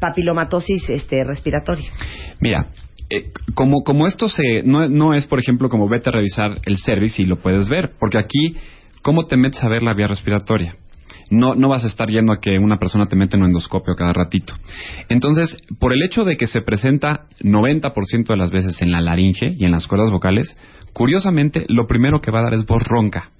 papilomatosis 0.00 0.88
este, 0.88 1.22
respiratoria? 1.24 1.92
Mira, 2.40 2.68
eh, 3.10 3.30
como, 3.54 3.84
como 3.84 4.06
esto 4.06 4.28
se, 4.28 4.62
no, 4.62 4.88
no 4.88 5.12
es, 5.12 5.26
por 5.26 5.38
ejemplo, 5.38 5.68
como 5.68 5.88
vete 5.88 6.08
a 6.08 6.12
revisar 6.12 6.60
el 6.64 6.78
service 6.78 7.20
y 7.20 7.26
lo 7.26 7.36
puedes 7.36 7.68
ver, 7.68 7.92
porque 8.00 8.18
aquí, 8.18 8.56
¿cómo 9.02 9.26
te 9.26 9.36
metes 9.36 9.62
a 9.62 9.68
ver 9.68 9.82
la 9.82 9.92
vía 9.92 10.06
respiratoria? 10.06 10.76
No, 11.30 11.54
no 11.54 11.68
vas 11.68 11.84
a 11.84 11.86
estar 11.86 12.08
yendo 12.08 12.32
a 12.32 12.40
que 12.40 12.58
una 12.58 12.78
persona 12.78 13.06
te 13.06 13.16
mete 13.16 13.36
en 13.36 13.42
un 13.42 13.48
endoscopio 13.48 13.94
cada 13.94 14.12
ratito. 14.12 14.54
Entonces, 15.08 15.56
por 15.78 15.92
el 15.92 16.02
hecho 16.02 16.24
de 16.24 16.36
que 16.36 16.46
se 16.46 16.62
presenta 16.62 17.26
90% 17.40 18.26
de 18.26 18.36
las 18.36 18.50
veces 18.50 18.80
en 18.82 18.92
la 18.92 19.00
laringe 19.00 19.54
y 19.58 19.64
en 19.64 19.72
las 19.72 19.86
cuerdas 19.86 20.10
vocales, 20.10 20.56
curiosamente, 20.92 21.64
lo 21.68 21.86
primero 21.86 22.20
que 22.20 22.30
va 22.30 22.40
a 22.40 22.44
dar 22.44 22.54
es 22.54 22.66
voz 22.66 22.82
ronca. 22.84 23.30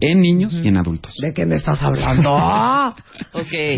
En 0.00 0.20
niños 0.20 0.54
y 0.54 0.68
en 0.68 0.76
adultos. 0.78 1.14
¿De 1.20 1.34
qué 1.34 1.44
me 1.44 1.56
estás 1.56 1.82
hablando? 1.82 2.30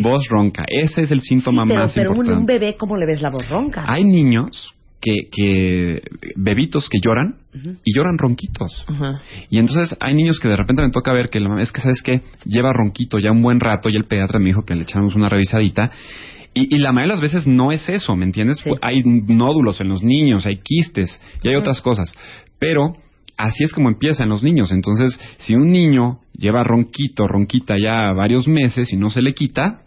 Voz 0.03 0.29
ronca. 0.29 0.65
Ese 0.69 1.03
es 1.03 1.11
el 1.11 1.23
síntoma 1.23 1.65
pero 1.67 1.81
más 1.81 1.93
pero 1.95 2.11
un, 2.11 2.17
importante. 2.19 2.41
un 2.41 2.47
bebé, 2.47 2.77
¿cómo 2.77 2.97
le 2.97 3.07
ves 3.07 3.23
la 3.23 3.31
voz 3.31 3.49
ronca? 3.49 3.85
Hay 3.89 4.05
niños 4.05 4.75
que, 5.03 5.29
que 5.31 6.03
bebitos 6.37 6.89
que 6.89 6.99
lloran 7.05 7.35
y 7.85 7.95
lloran 7.95 8.17
ronquitos. 8.17 8.87
Y 9.51 9.59
entonces 9.59 9.97
hay 10.01 10.15
niños 10.15 10.39
que 10.39 10.49
de 10.49 10.57
repente 10.57 10.81
me 10.81 10.91
toca 10.91 11.13
ver 11.13 11.27
que 11.27 11.41
la 11.41 11.49
mamá, 11.49 11.61
es 11.61 11.73
que 11.73 11.81
sabes 11.81 12.01
que 12.03 12.23
lleva 12.45 12.73
ronquito 12.73 13.19
ya 13.19 13.33
un 13.33 13.43
buen 13.43 13.59
rato 13.59 13.91
y 13.91 13.97
el 13.97 14.05
pediatra 14.05 14.39
me 14.39 14.47
dijo 14.47 14.65
que 14.65 14.77
le 14.77 14.83
echamos 14.83 15.17
una 15.17 15.29
revisadita. 15.29 15.91
Y, 16.55 16.77
y 16.77 16.79
la 16.79 16.93
mayoría 16.93 17.17
de 17.17 17.21
las 17.21 17.33
veces 17.33 17.47
no 17.47 17.73
es 17.73 17.89
eso, 17.89 18.15
¿me 18.15 18.25
entiendes? 18.25 18.59
Sí. 18.63 18.71
Hay 18.81 19.03
nódulos 19.05 19.81
en 19.81 19.89
los 19.89 20.03
niños, 20.03 20.47
hay 20.47 20.61
quistes 20.63 21.21
y 21.43 21.49
hay 21.49 21.57
otras 21.57 21.81
cosas. 21.81 22.15
Pero 22.61 22.95
así 23.37 23.65
es 23.65 23.73
como 23.73 23.89
empiezan 23.89 24.29
los 24.29 24.45
niños. 24.45 24.71
Entonces, 24.71 25.19
si 25.39 25.55
un 25.55 25.73
niño 25.73 26.21
lleva 26.33 26.63
ronquito, 26.63 27.27
ronquita 27.27 27.75
ya 27.77 28.13
varios 28.13 28.47
meses 28.47 28.93
y 28.93 28.97
no 28.97 29.11
se 29.11 29.21
le 29.21 29.35
quita, 29.35 29.83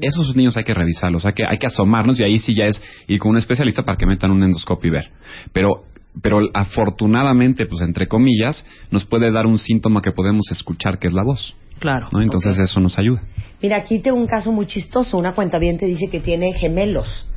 esos 0.00 0.34
niños 0.36 0.56
hay 0.56 0.64
que 0.64 0.74
revisarlos, 0.74 1.24
hay 1.26 1.32
que, 1.32 1.44
hay 1.44 1.58
que 1.58 1.66
asomarnos 1.66 2.18
y 2.20 2.24
ahí 2.24 2.38
sí 2.38 2.54
ya 2.54 2.66
es 2.66 2.80
ir 3.06 3.18
con 3.18 3.32
un 3.32 3.36
especialista 3.38 3.84
para 3.84 3.96
que 3.96 4.06
metan 4.06 4.30
un 4.30 4.42
endoscopio 4.42 4.88
y 4.88 4.92
ver. 4.92 5.10
Pero, 5.52 5.84
pero 6.22 6.40
afortunadamente, 6.54 7.66
pues 7.66 7.82
entre 7.82 8.06
comillas, 8.06 8.66
nos 8.90 9.04
puede 9.04 9.30
dar 9.30 9.46
un 9.46 9.58
síntoma 9.58 10.02
que 10.02 10.12
podemos 10.12 10.50
escuchar 10.50 10.98
que 10.98 11.06
es 11.06 11.12
la 11.12 11.22
voz. 11.22 11.56
Claro. 11.78 12.08
¿no? 12.12 12.20
Entonces 12.20 12.58
eso 12.58 12.80
nos 12.80 12.98
ayuda. 12.98 13.22
Mira, 13.62 13.76
aquí 13.76 14.00
tengo 14.00 14.16
un 14.16 14.26
caso 14.26 14.52
muy 14.52 14.66
chistoso. 14.66 15.16
Una 15.16 15.34
cuenta 15.34 15.58
te 15.60 15.86
dice 15.86 16.08
que 16.10 16.20
tiene 16.20 16.52
gemelos, 16.54 17.28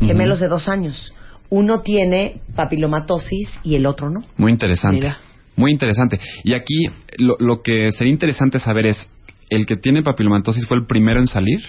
gemelos 0.00 0.40
de 0.40 0.48
dos 0.48 0.68
años. 0.68 1.12
Uno 1.48 1.82
tiene 1.82 2.40
papilomatosis 2.54 3.60
y 3.62 3.76
el 3.76 3.86
otro 3.86 4.10
no. 4.10 4.24
Muy 4.36 4.50
interesante. 4.50 4.96
Mira. 4.96 5.18
Muy 5.56 5.72
interesante. 5.72 6.20
Y 6.44 6.52
aquí 6.52 6.86
lo, 7.18 7.36
lo 7.38 7.62
que 7.62 7.90
sería 7.90 8.12
interesante 8.12 8.58
saber 8.58 8.86
es, 8.86 9.10
¿el 9.50 9.66
que 9.66 9.76
tiene 9.76 10.02
papilomatosis 10.02 10.66
fue 10.66 10.78
el 10.78 10.86
primero 10.86 11.20
en 11.20 11.26
salir? 11.26 11.60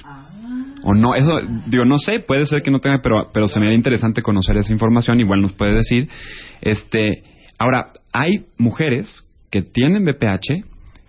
O 0.84 0.94
no, 0.94 1.16
eso, 1.16 1.40
digo, 1.66 1.86
no 1.86 1.98
sé, 1.98 2.20
puede 2.20 2.46
ser 2.46 2.62
que 2.62 2.72
no 2.72 2.80
tenga, 2.80 3.02
pero, 3.02 3.30
pero 3.34 3.48
se 3.48 3.60
me 3.60 3.66
haría 3.66 3.78
interesante 3.78 4.22
conocer 4.22 4.58
esa 4.58 4.72
información, 4.72 5.20
igual 5.20 5.42
nos 5.42 5.54
puede 5.54 5.76
decir. 5.76 6.08
Este, 6.62 7.24
ahora, 7.58 7.92
hay 8.14 8.46
mujeres 8.58 9.28
que 9.52 9.62
tienen 9.62 10.06
BPH, 10.06 10.64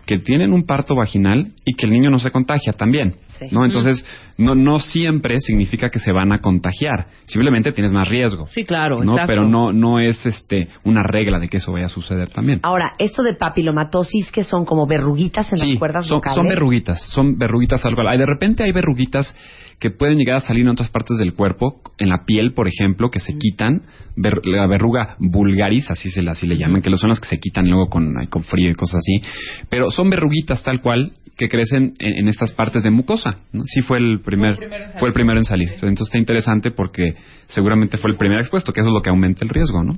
que 0.05 0.17
tienen 0.17 0.53
un 0.53 0.65
parto 0.65 0.95
vaginal 0.95 1.53
y 1.65 1.75
que 1.75 1.85
el 1.85 1.91
niño 1.91 2.09
no 2.09 2.19
se 2.19 2.31
contagia 2.31 2.73
también. 2.73 3.15
Sí. 3.39 3.47
¿no? 3.51 3.65
Entonces, 3.65 4.05
no, 4.37 4.53
no 4.55 4.79
siempre 4.79 5.39
significa 5.39 5.89
que 5.89 5.99
se 5.99 6.11
van 6.11 6.31
a 6.31 6.39
contagiar. 6.39 7.07
Simplemente 7.25 7.71
tienes 7.71 7.91
más 7.93 8.07
riesgo. 8.07 8.47
Sí, 8.47 8.65
claro, 8.65 9.03
¿no? 9.03 9.13
exacto. 9.13 9.27
Pero 9.27 9.47
no, 9.47 9.71
no 9.73 9.99
es 9.99 10.25
este 10.25 10.67
una 10.83 11.03
regla 11.03 11.39
de 11.39 11.47
que 11.49 11.57
eso 11.57 11.71
vaya 11.71 11.85
a 11.85 11.89
suceder 11.89 12.29
también. 12.29 12.59
Ahora, 12.63 12.93
esto 12.99 13.23
de 13.23 13.33
papilomatosis, 13.33 14.31
que 14.31 14.43
son 14.43 14.65
como 14.65 14.85
verruguitas 14.87 15.51
en 15.53 15.59
Sí, 15.59 15.69
las 15.71 15.79
cuerdas 15.79 16.05
son, 16.07 16.17
vocales. 16.17 16.35
son 16.35 16.47
verruguitas, 16.47 17.01
son 17.09 17.37
verruguitas 17.37 17.85
algo. 17.85 18.01
De 18.09 18.25
repente 18.25 18.63
hay 18.63 18.71
verruguitas 18.71 19.35
que 19.79 19.91
pueden 19.91 20.17
llegar 20.17 20.35
a 20.35 20.39
salir 20.41 20.63
en 20.63 20.69
otras 20.69 20.89
partes 20.89 21.17
del 21.17 21.33
cuerpo, 21.33 21.81
en 21.99 22.09
la 22.09 22.25
piel, 22.25 22.53
por 22.53 22.67
ejemplo, 22.67 23.09
que 23.09 23.19
se 23.19 23.37
quitan, 23.37 23.83
ver- 24.15 24.45
la 24.45 24.67
verruga 24.67 25.15
vulgaris, 25.19 25.89
así 25.89 26.11
se 26.11 26.21
la, 26.21 26.31
así 26.33 26.47
le 26.47 26.57
llaman, 26.57 26.81
que 26.81 26.95
son 26.97 27.09
las 27.09 27.19
que 27.19 27.27
se 27.29 27.39
quitan 27.39 27.67
luego 27.69 27.87
con, 27.89 28.13
con 28.27 28.43
frío 28.43 28.69
y 28.69 28.75
cosas 28.75 28.97
así, 28.97 29.21
pero 29.69 29.89
son 29.91 30.09
verruguitas 30.09 30.63
tal 30.63 30.81
cual 30.81 31.13
que 31.37 31.47
crecen 31.47 31.93
en, 31.99 32.17
en 32.17 32.27
estas 32.27 32.51
partes 32.51 32.83
de 32.83 32.91
mucosa. 32.91 33.39
¿no? 33.53 33.63
Sí 33.65 33.79
fue 33.81 33.97
el 33.99 34.19
primer, 34.19 34.57
fue 34.99 35.07
el 35.07 35.13
primero 35.13 35.39
en 35.39 35.45
salir. 35.45 35.69
Entonces 35.75 36.07
está 36.07 36.17
interesante 36.19 36.71
porque 36.71 37.15
seguramente 37.47 37.95
fue 37.97 38.11
el 38.11 38.17
primer 38.17 38.39
expuesto, 38.39 38.73
que 38.73 38.81
eso 38.81 38.89
es 38.89 38.93
lo 38.93 39.01
que 39.01 39.09
aumenta 39.09 39.45
el 39.45 39.49
riesgo, 39.49 39.81
¿no? 39.81 39.97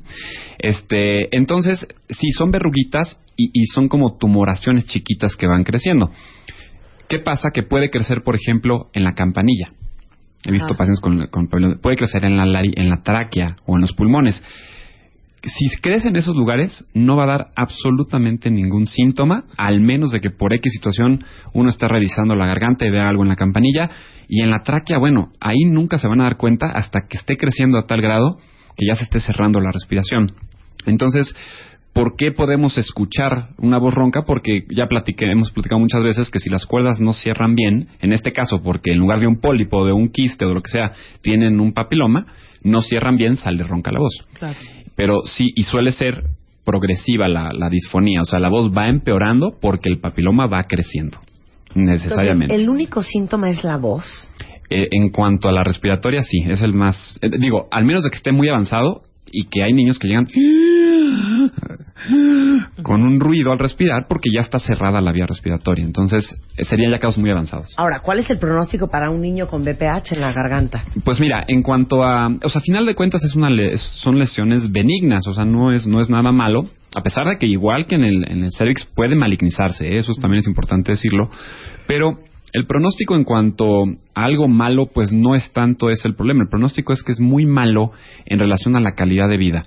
Este, 0.60 1.36
entonces, 1.36 1.88
sí, 2.10 2.30
son 2.38 2.52
verruguitas 2.52 3.20
y, 3.36 3.50
y 3.54 3.66
son 3.74 3.88
como 3.88 4.18
tumoraciones 4.20 4.86
chiquitas 4.86 5.36
que 5.36 5.48
van 5.48 5.64
creciendo. 5.64 6.12
¿Qué 7.12 7.20
pasa? 7.20 7.50
Que 7.54 7.64
puede 7.64 7.90
crecer, 7.90 8.24
por 8.24 8.36
ejemplo, 8.36 8.90
en 8.94 9.04
la 9.04 9.14
campanilla. 9.14 9.68
He 10.46 10.52
visto 10.52 10.74
Ah. 10.74 10.78
pacientes 10.78 11.02
con, 11.02 11.28
con 11.28 11.48
Puede 11.82 11.98
crecer 11.98 12.26
en 12.26 12.38
la, 12.38 12.46
lari- 12.46 12.74
en 12.76 12.90
la 12.90 13.04
tráquea 13.04 13.58
o 13.66 13.76
en 13.76 13.82
los 13.82 13.92
pulmones. 13.94 14.44
Si 15.44 15.70
crece 15.82 16.10
en 16.10 16.16
esos 16.16 16.36
lugares, 16.36 16.88
no 16.94 17.16
va 17.18 17.24
a 17.24 17.28
dar 17.28 17.48
absolutamente 17.56 18.52
ningún 18.52 18.86
síntoma, 18.86 19.46
al 19.58 19.82
menos 19.82 20.12
de 20.12 20.22
que 20.22 20.30
por 20.30 20.54
X 20.54 20.72
situación 20.72 21.24
uno 21.54 21.70
está 21.70 21.88
revisando 21.88 22.36
la 22.36 22.46
garganta 22.46 22.86
y 22.86 22.92
vea 22.92 23.10
algo 23.10 23.24
en 23.24 23.30
la 23.30 23.36
campanilla. 23.36 23.90
Y 24.28 24.42
en 24.42 24.52
la 24.52 24.64
tráquea, 24.64 24.98
bueno, 25.00 25.32
ahí 25.42 25.66
nunca 25.66 25.98
se 25.98 26.08
van 26.08 26.22
a 26.22 26.26
dar 26.26 26.38
cuenta 26.38 26.68
hasta 26.68 27.08
que 27.10 27.18
esté 27.18 27.36
creciendo 27.38 27.78
a 27.80 27.86
tal 27.88 28.02
grado 28.02 28.38
que 28.78 28.86
ya 28.88 28.96
se 28.96 29.04
esté 29.04 29.20
cerrando 29.20 29.60
la 29.60 29.72
respiración. 29.72 30.32
Entonces, 30.86 31.36
¿por 31.94 32.16
qué 32.16 32.32
podemos 32.32 32.78
escuchar 32.78 33.50
una 33.58 33.78
voz 33.78 33.94
ronca? 33.94 34.24
Porque 34.24 34.66
ya 34.70 34.88
platiqué, 34.88 35.30
hemos 35.32 35.52
platicado 35.52 35.80
muchas 35.80 36.04
veces 36.04 36.30
que 36.30 36.40
si 36.40 36.50
las 36.50 36.66
cuerdas 36.66 37.00
no 37.00 37.14
cierran 37.14 37.56
bien, 37.56 37.88
en 38.02 38.14
este 38.14 38.32
caso 38.32 38.62
porque 38.64 38.92
en 38.92 39.00
lugar 39.00 39.20
de 39.20 39.28
un 39.28 39.40
pólipo, 39.40 39.86
de 39.86 39.94
un 39.94 40.10
quiste 40.10 40.46
o 40.46 40.50
de 40.50 40.56
lo 40.56 40.62
que 40.62 40.72
sea, 40.72 40.92
tienen 41.22 41.60
un 41.60 41.74
papiloma, 41.74 42.26
no 42.64 42.82
cierran 42.82 43.18
bien, 43.18 43.36
sale 43.36 43.64
ronca 43.64 43.92
la 43.92 44.00
voz. 44.00 44.26
Claro. 44.34 44.58
Pero 44.96 45.22
sí, 45.26 45.48
y 45.56 45.64
suele 45.64 45.92
ser 45.92 46.24
progresiva 46.64 47.28
la, 47.28 47.52
la 47.54 47.70
disfonía, 47.70 48.22
o 48.22 48.26
sea, 48.26 48.40
la 48.40 48.50
voz 48.50 48.72
va 48.72 48.88
empeorando 48.88 49.58
porque 49.60 49.90
el 49.90 50.00
papiloma 50.00 50.48
va 50.48 50.64
creciendo, 50.64 51.18
necesariamente. 51.74 52.54
Entonces, 52.54 52.64
el 52.64 52.70
único 52.70 53.02
síntoma 53.02 53.50
es 53.50 53.64
la 53.64 53.78
voz. 53.78 54.30
Eh, 54.70 54.88
en 54.92 55.10
cuanto 55.10 55.50
a 55.50 55.52
la 55.52 55.64
respiratoria, 55.64 56.22
sí, 56.22 56.38
es 56.48 56.62
el 56.62 56.74
más... 56.74 57.18
eh, 57.22 57.30
digo, 57.38 57.68
al 57.72 57.84
menos 57.84 58.04
de 58.04 58.10
que 58.10 58.18
esté 58.18 58.32
muy 58.32 58.48
avanzado 58.48 59.02
y 59.30 59.46
que 59.46 59.64
hay 59.64 59.74
niños 59.74 60.00
que 60.00 60.08
llegan 60.08 60.28
con 62.84 63.02
un 63.04 63.20
ruido 63.20 63.52
al 63.52 63.60
respirar 63.60 64.06
porque 64.08 64.30
ya 64.34 64.42
está 64.42 64.60
cerrada 64.60 65.02
la 65.02 65.12
vía 65.12 65.26
respiratoria. 65.26 65.84
Entonces, 65.86 66.36
eh, 66.58 66.64
serían 66.66 66.92
ya 66.92 67.00
casos 67.00 67.18
muy 67.20 67.30
avanzados. 67.32 67.74
Ahora, 67.78 68.02
¿cuál 68.04 68.20
es 68.20 68.30
el 68.30 68.40
pronóstico 68.40 68.88
para 68.90 69.10
un 69.10 69.22
niño 69.22 69.48
con 69.48 69.64
BPH 69.64 70.14
en 70.16 70.22
la 70.22 70.34
garganta? 70.34 70.86
Pues 71.04 71.20
mira, 71.20 71.44
en 71.48 71.62
cuanto 71.62 72.04
a, 72.04 72.28
o 72.44 72.50
sea, 72.50 72.60
a 72.60 72.64
final 72.64 72.86
de 72.86 72.96
cuentas 72.96 73.24
es 73.24 73.36
una 73.36 73.50
le- 73.50 73.74
es- 73.74 73.82
son 74.04 74.18
lesiones 74.20 74.72
benignas, 74.72 75.28
o 75.28 75.34
sea, 75.34 75.46
no 75.46 75.72
es 75.72 75.88
no 75.88 76.00
es 76.02 76.10
nada 76.10 76.32
malo, 76.32 76.66
a 76.96 77.02
pesar 77.02 77.28
de 77.28 77.38
que 77.38 77.46
igual 77.48 77.86
que 77.88 77.96
en 77.96 78.04
el 78.04 78.30
en 78.32 78.44
el 78.44 78.52
cervix 78.52 78.86
puede 78.86 79.16
malignizarse, 79.16 79.88
¿eh? 79.94 79.98
eso 79.98 80.14
también 80.22 80.40
es 80.42 80.48
importante 80.48 80.92
decirlo, 80.92 81.30
pero 81.88 82.18
el 82.54 82.66
pronóstico 82.66 83.16
en 83.16 83.24
cuanto 83.24 83.84
a 84.14 84.26
algo 84.26 84.50
malo, 84.50 84.88
pues 84.94 85.14
no 85.14 85.36
es 85.36 85.54
tanto 85.54 85.90
ese 85.90 86.10
el 86.10 86.16
problema. 86.16 86.44
El 86.44 86.50
pronóstico 86.50 86.92
es 86.92 87.02
que 87.02 87.14
es 87.14 87.20
muy 87.22 87.46
malo 87.46 87.92
en 88.26 88.40
relación 88.40 88.76
a 88.76 88.82
la 88.82 88.92
calidad 88.92 89.30
de 89.30 89.38
vida. 89.38 89.64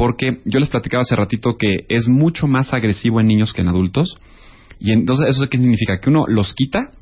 Porque 0.00 0.40
yo 0.46 0.60
les 0.60 0.70
platicaba 0.70 1.02
hace 1.02 1.14
ratito 1.14 1.58
que 1.58 1.84
es 1.90 2.08
mucho 2.08 2.46
más 2.46 2.72
agresivo 2.72 3.20
en 3.20 3.26
niños 3.26 3.52
que 3.52 3.60
en 3.60 3.68
adultos. 3.68 4.16
Y 4.78 4.92
entonces, 4.92 5.26
¿eso 5.28 5.46
qué 5.50 5.58
significa? 5.58 6.00
Que 6.00 6.08
uno 6.08 6.24
los 6.26 6.54
quita 6.54 6.92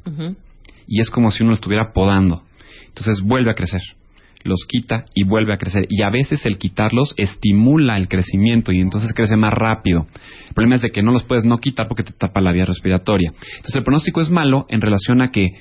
y 0.89 1.01
es 1.01 1.09
como 1.09 1.31
si 1.31 1.45
uno 1.45 1.51
lo 1.51 1.55
estuviera 1.55 1.93
podando. 1.93 2.43
Entonces 2.89 3.23
vuelve 3.23 3.53
a 3.53 3.55
crecer. 3.55 3.83
Los 4.43 4.65
quita 4.67 5.05
y 5.15 5.23
vuelve 5.23 5.53
a 5.53 5.59
crecer. 5.59 5.87
Y 5.89 6.03
a 6.03 6.11
veces 6.11 6.45
el 6.45 6.59
quitarlos 6.59 7.15
estimula 7.17 7.97
el 7.97 8.09
crecimiento 8.09 8.73
y 8.73 8.81
entonces 8.81 9.13
crece 9.15 9.37
más 9.37 9.55
rápido. 9.55 10.09
El 10.49 10.55
problema 10.55 10.75
es 10.75 10.83
de 10.83 10.91
que 10.91 11.05
no 11.05 11.13
los 11.13 11.23
puedes 11.23 11.45
no 11.45 11.59
quitar 11.59 11.87
porque 11.87 12.03
te 12.03 12.15
tapa 12.15 12.41
la 12.41 12.51
vía 12.51 12.65
respiratoria. 12.65 13.31
Entonces 13.31 13.77
el 13.77 13.85
pronóstico 13.85 14.23
es 14.23 14.29
malo 14.29 14.67
en 14.71 14.81
relación 14.81 15.23
a 15.23 15.31
que 15.31 15.53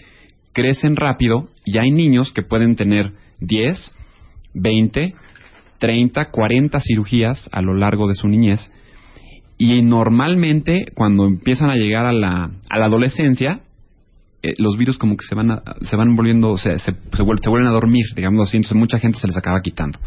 crecen 0.54 0.96
rápido 0.96 1.50
y 1.66 1.78
hay 1.78 1.92
niños 1.92 2.32
que 2.32 2.42
pueden 2.42 2.76
tener 2.76 3.12
10, 3.42 3.94
20, 4.56 5.14
30, 5.80 6.32
40 6.32 6.80
cirugías 6.80 7.50
a 7.52 7.62
lo 7.62 7.76
largo 7.76 8.08
de 8.08 8.14
su 8.16 8.28
niñez. 8.28 8.72
Y 9.58 9.82
normalmente 9.82 10.86
cuando 10.94 11.26
empiezan 11.26 11.70
a 11.70 11.76
llegar 11.76 12.06
a 12.06 12.12
la, 12.14 12.52
a 12.70 12.80
la 12.80 12.86
adolescencia, 12.86 13.62
eh, 14.44 14.54
los 14.60 14.78
virus 14.78 14.98
como 15.00 15.18
que 15.18 15.26
se 15.28 15.34
van 15.36 15.50
a- 15.52 15.64
se 15.82 15.96
van 15.96 16.16
volviendo 16.16 16.58
se, 16.58 16.78
se, 16.80 16.92
se 16.92 17.24
vuel- 17.24 17.42
se 17.42 17.50
vuelven 17.50 17.68
a 17.68 17.72
dormir 17.74 18.06
digamos 18.16 18.48
así. 18.48 18.58
Entonces 18.58 18.78
mucha 18.78 19.00
gente 19.00 19.18
se 19.20 19.28
les 19.28 19.36
acaba 19.38 19.62
quitando 19.62 19.98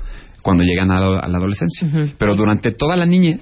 cuando 0.42 0.62
llegan 0.62 0.90
a 0.92 1.00
la, 1.00 1.18
a 1.20 1.28
la 1.28 1.38
adolescencia. 1.38 1.88
Pero 2.16 2.36
durante 2.36 2.70
toda 2.72 2.96
la 2.96 3.06
niñez 3.06 3.40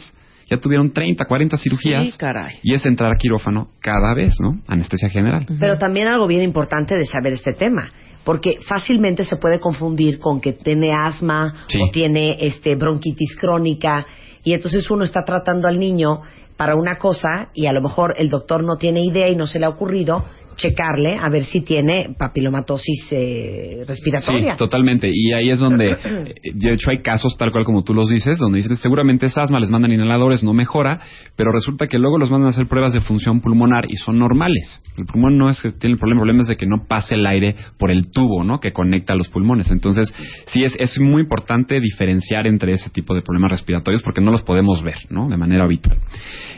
ya 0.50 0.56
tuvieron 0.56 0.92
30, 0.94 1.26
40 1.26 1.58
cirugías 1.58 2.10
Sí, 2.12 2.16
caray. 2.18 2.56
y 2.62 2.72
es 2.72 2.86
entrar 2.86 3.12
a 3.12 3.16
quirófano 3.18 3.68
cada 3.80 4.14
vez 4.14 4.32
no 4.40 4.60
anestesia 4.66 5.10
general. 5.10 5.44
Pero 5.60 5.76
también 5.76 6.08
algo 6.08 6.26
bien 6.26 6.40
importante 6.42 6.94
de 6.96 7.04
saber 7.04 7.34
este 7.34 7.52
tema, 7.52 7.90
porque 8.28 8.58
fácilmente 8.60 9.24
se 9.24 9.36
puede 9.36 9.58
confundir 9.58 10.18
con 10.18 10.38
que 10.38 10.52
tiene 10.52 10.92
asma 10.92 11.64
Sí. 11.66 11.80
o 11.80 11.90
tiene 11.90 12.36
este 12.40 12.76
bronquitis 12.76 13.34
crónica 13.40 14.04
y 14.44 14.52
entonces 14.52 14.90
uno 14.90 15.04
está 15.04 15.24
tratando 15.24 15.66
al 15.66 15.78
niño 15.78 16.20
para 16.58 16.74
una 16.76 16.98
cosa 16.98 17.48
y 17.54 17.64
a 17.64 17.72
lo 17.72 17.80
mejor 17.80 18.16
el 18.18 18.28
doctor 18.28 18.62
no 18.62 18.76
tiene 18.76 19.00
idea 19.02 19.30
y 19.30 19.34
no 19.34 19.46
se 19.46 19.58
le 19.58 19.64
ha 19.64 19.70
ocurrido 19.70 20.26
checarle 20.58 21.16
a 21.16 21.28
ver 21.30 21.44
si 21.44 21.62
tiene 21.62 22.14
papilomatosis 22.18 23.06
eh, 23.12 23.84
respiratoria. 23.86 24.52
Sí, 24.52 24.58
totalmente. 24.58 25.10
Y 25.12 25.32
ahí 25.32 25.50
es 25.50 25.60
donde, 25.60 25.96
de 26.54 26.72
hecho, 26.72 26.90
hay 26.90 27.00
casos, 27.00 27.36
tal 27.38 27.52
cual 27.52 27.64
como 27.64 27.84
tú 27.84 27.94
los 27.94 28.10
dices, 28.10 28.38
donde 28.38 28.58
dicen 28.58 28.76
seguramente 28.76 29.26
es 29.26 29.38
asma, 29.38 29.60
les 29.60 29.70
mandan 29.70 29.92
inhaladores, 29.92 30.42
no 30.42 30.52
mejora, 30.52 31.00
pero 31.36 31.52
resulta 31.52 31.86
que 31.86 31.98
luego 31.98 32.18
los 32.18 32.30
mandan 32.30 32.48
a 32.48 32.50
hacer 32.50 32.66
pruebas 32.66 32.92
de 32.92 33.00
función 33.00 33.40
pulmonar 33.40 33.86
y 33.88 33.96
son 33.96 34.18
normales. 34.18 34.82
El 34.98 35.06
pulmón 35.06 35.38
no 35.38 35.48
es 35.48 35.62
que 35.62 35.72
tiene 35.72 35.94
el 35.94 35.98
problema, 35.98 36.20
el 36.20 36.26
problema 36.26 36.42
es 36.42 36.48
de 36.48 36.56
que 36.56 36.66
no 36.66 36.84
pase 36.86 37.14
el 37.14 37.24
aire 37.24 37.54
por 37.78 37.90
el 37.90 38.10
tubo, 38.10 38.44
¿no? 38.44 38.58
Que 38.60 38.72
conecta 38.72 39.14
los 39.14 39.28
pulmones. 39.28 39.70
Entonces, 39.70 40.12
sí 40.46 40.64
es, 40.64 40.74
es 40.78 40.98
muy 40.98 41.22
importante 41.22 41.80
diferenciar 41.80 42.46
entre 42.46 42.72
ese 42.72 42.90
tipo 42.90 43.14
de 43.14 43.22
problemas 43.22 43.52
respiratorios 43.52 44.02
porque 44.02 44.20
no 44.20 44.32
los 44.32 44.42
podemos 44.42 44.82
ver, 44.82 44.96
¿no? 45.08 45.28
De 45.28 45.36
manera 45.36 45.64
habitual. 45.64 45.98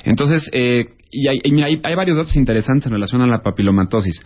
Entonces, 0.05 0.49
eh, 0.53 0.87
y 1.11 1.29
hay, 1.29 1.39
y 1.43 1.53
mira, 1.53 1.67
hay- 1.69 1.81
hay 1.83 1.95
varios 1.95 2.17
datos 2.17 2.37
interesantes 2.37 2.87
en 2.87 2.93
relación 2.93 3.23
a 3.23 3.27
la 3.27 3.43
papilomatosis. 3.43 4.21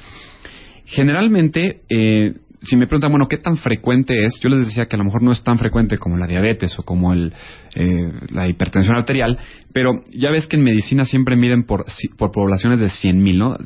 Generalmente, 0.87 1.81
eh, 1.89 2.35
si 2.63 2.77
me 2.77 2.87
preguntan, 2.87 3.11
bueno, 3.11 3.29
¿qué 3.29 3.37
tan 3.37 3.57
frecuente 3.57 4.25
es? 4.25 4.41
Yo 4.41 4.49
les 4.49 4.61
decía 4.67 4.87
que 4.87 4.97
a 4.97 4.99
lo 4.99 5.05
mejor 5.05 5.23
no 5.23 5.33
es 5.33 5.43
tan 5.43 5.59
frecuente 5.59 5.99
como 5.99 6.17
la 6.17 6.27
diabetes 6.27 6.79
o 6.79 6.83
como 6.83 7.13
el, 7.13 7.33
eh, 7.75 8.11
la 8.31 8.49
hipertensión 8.49 8.97
arterial, 8.97 9.39
pero 9.73 10.03
ya 10.13 10.31
ves 10.31 10.47
que 10.47 10.57
en 10.57 10.65
medicina 10.65 11.05
siempre 11.05 11.37
miden 11.37 11.65
por, 11.65 11.85
por 12.17 12.33
poblaciones 12.33 12.81
de 12.81 12.89
100.000, 12.89 13.37
¿no? 13.39 13.57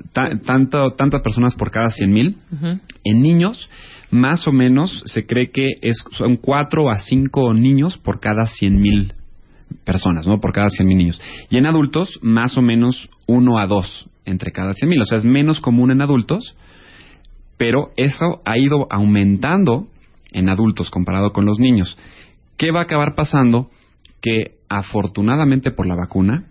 Tanto, 0.45 0.95
tantas 0.95 1.23
personas 1.23 1.55
por 1.55 1.71
cada 1.71 1.89
100.000. 1.89 2.37
Ujú. 2.53 2.81
En 3.05 3.23
niños, 3.23 3.71
más 4.11 4.49
o 4.49 4.53
menos, 4.53 5.03
se 5.07 5.27
cree 5.27 5.51
que 5.53 5.69
es, 5.81 6.03
son 6.13 6.37
4 6.37 6.91
a 6.91 6.99
5 6.99 7.55
niños 7.55 7.99
por 7.99 8.19
cada 8.21 8.47
100.000 8.47 9.13
personas, 9.85 10.27
¿no? 10.27 10.41
Por 10.41 10.53
cada 10.53 10.69
100.000 10.69 10.97
niños. 10.97 11.21
Y 11.51 11.57
en 11.57 11.67
adultos, 11.67 12.19
más 12.23 12.57
o 12.57 12.63
menos 12.63 13.09
1 13.27 13.59
a 13.59 13.67
2 13.67 14.09
entre 14.25 14.53
cada 14.53 14.73
100.000. 14.73 15.01
O 15.03 15.05
sea, 15.05 15.19
es 15.19 15.25
menos 15.25 15.61
común 15.61 15.91
en 15.91 16.03
adultos, 16.03 16.57
pero 17.57 17.91
eso 17.97 18.41
ha 18.45 18.59
ido 18.59 18.87
aumentando 18.91 19.89
en 20.33 20.49
adultos 20.49 20.91
comparado 20.91 21.33
con 21.33 21.45
los 21.47 21.59
niños. 21.59 21.99
¿Qué 22.57 22.71
va 22.71 22.81
a 22.81 22.85
acabar 22.85 23.15
pasando? 23.15 23.71
Que 24.21 24.57
afortunadamente 24.69 25.71
por 25.71 25.87
la 25.87 25.95
vacuna, 25.97 26.45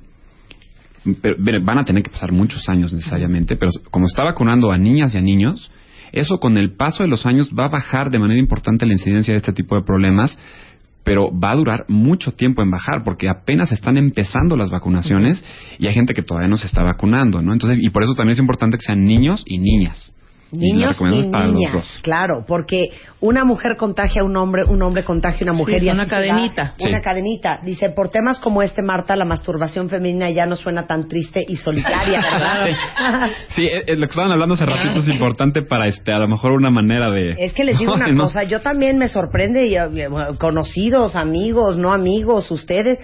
pero- 1.21 1.37
van 1.63 1.77
a 1.77 1.85
tener 1.85 2.03
que 2.03 2.09
pasar 2.09 2.31
muchos 2.31 2.67
años 2.69 2.93
necesariamente, 2.93 3.55
pero 3.55 3.71
como 3.91 4.07
está 4.07 4.23
vacunando 4.23 4.71
a 4.71 4.77
niñas 4.77 5.13
y 5.13 5.17
a 5.17 5.21
niños, 5.21 5.71
eso 6.11 6.39
con 6.39 6.57
el 6.57 6.75
paso 6.75 7.03
de 7.03 7.09
los 7.09 7.25
años 7.25 7.51
va 7.57 7.65
a 7.65 7.69
bajar 7.69 8.09
de 8.09 8.19
manera 8.19 8.39
importante 8.39 8.85
la 8.85 8.93
incidencia 8.93 9.33
de 9.33 9.39
este 9.39 9.53
tipo 9.53 9.75
de 9.75 9.83
problemas, 9.83 10.37
pero 11.07 11.31
va 11.31 11.51
a 11.51 11.55
durar 11.55 11.85
mucho 11.87 12.33
tiempo 12.33 12.61
en 12.61 12.69
bajar 12.69 13.05
porque 13.05 13.29
apenas 13.29 13.71
están 13.71 13.95
empezando 13.95 14.57
las 14.57 14.69
vacunaciones 14.69 15.41
y 15.79 15.87
hay 15.87 15.93
gente 15.93 16.13
que 16.13 16.21
todavía 16.21 16.49
no 16.49 16.57
se 16.57 16.67
está 16.67 16.83
vacunando, 16.83 17.41
¿no? 17.41 17.53
Entonces, 17.53 17.79
y 17.81 17.89
por 17.91 18.03
eso 18.03 18.13
también 18.13 18.33
es 18.33 18.39
importante 18.39 18.77
que 18.77 18.83
sean 18.83 19.05
niños 19.05 19.41
y 19.45 19.57
niñas. 19.57 20.13
Niños 20.51 20.97
y 21.01 21.03
los 21.03 21.13
niñas, 21.27 21.73
dos. 21.73 21.99
claro, 22.03 22.45
porque 22.47 22.85
una 23.19 23.43
mujer 23.43 23.75
contagia 23.75 24.21
a 24.21 24.25
un 24.25 24.37
hombre, 24.37 24.63
un 24.65 24.81
hombre 24.81 25.03
contagia 25.03 25.39
a 25.41 25.43
una 25.51 25.53
mujer 25.57 25.79
Sí, 25.79 25.85
y 25.85 25.89
es 25.89 25.93
una 25.93 26.05
da 26.05 26.09
cadenita. 26.09 26.73
Una 26.79 26.97
Sí. 26.99 27.03
cadenita. 27.03 27.59
Dice, 27.63 27.89
por 27.89 28.09
temas 28.09 28.39
como 28.39 28.61
este, 28.61 28.81
Marta, 28.81 29.15
la 29.17 29.25
masturbación 29.25 29.89
femenina 29.89 30.29
ya 30.29 30.45
no 30.45 30.55
suena 30.55 30.87
tan 30.87 31.07
triste 31.09 31.43
y 31.45 31.57
solitaria, 31.57 32.21
¿verdad? 32.21 33.29
Sí, 33.49 33.65
eh, 33.65 33.83
eh, 33.87 33.95
lo 33.95 34.05
que 34.07 34.11
estaban 34.11 34.31
hablando 34.31 34.55
hace 34.55 34.65
ratito 34.65 34.99
es 35.01 35.07
importante 35.09 35.63
para, 35.63 35.87
este, 35.87 36.13
a 36.13 36.19
lo 36.19 36.27
mejor 36.29 36.53
una 36.53 36.69
manera 36.69 37.11
de... 37.11 37.35
Es 37.37 37.53
que 37.53 37.65
les 37.65 37.77
digo 37.77 37.93
una 37.95 38.07
No, 38.07 38.23
cosa, 38.23 38.43
yo 38.43 38.61
también 38.61 38.97
me 38.97 39.09
sorprende, 39.09 39.67
y, 39.67 39.75
eh, 39.75 40.07
conocidos, 40.39 41.15
amigos, 41.17 41.77
no 41.77 41.91
amigos, 41.91 42.49
ustedes, 42.51 42.99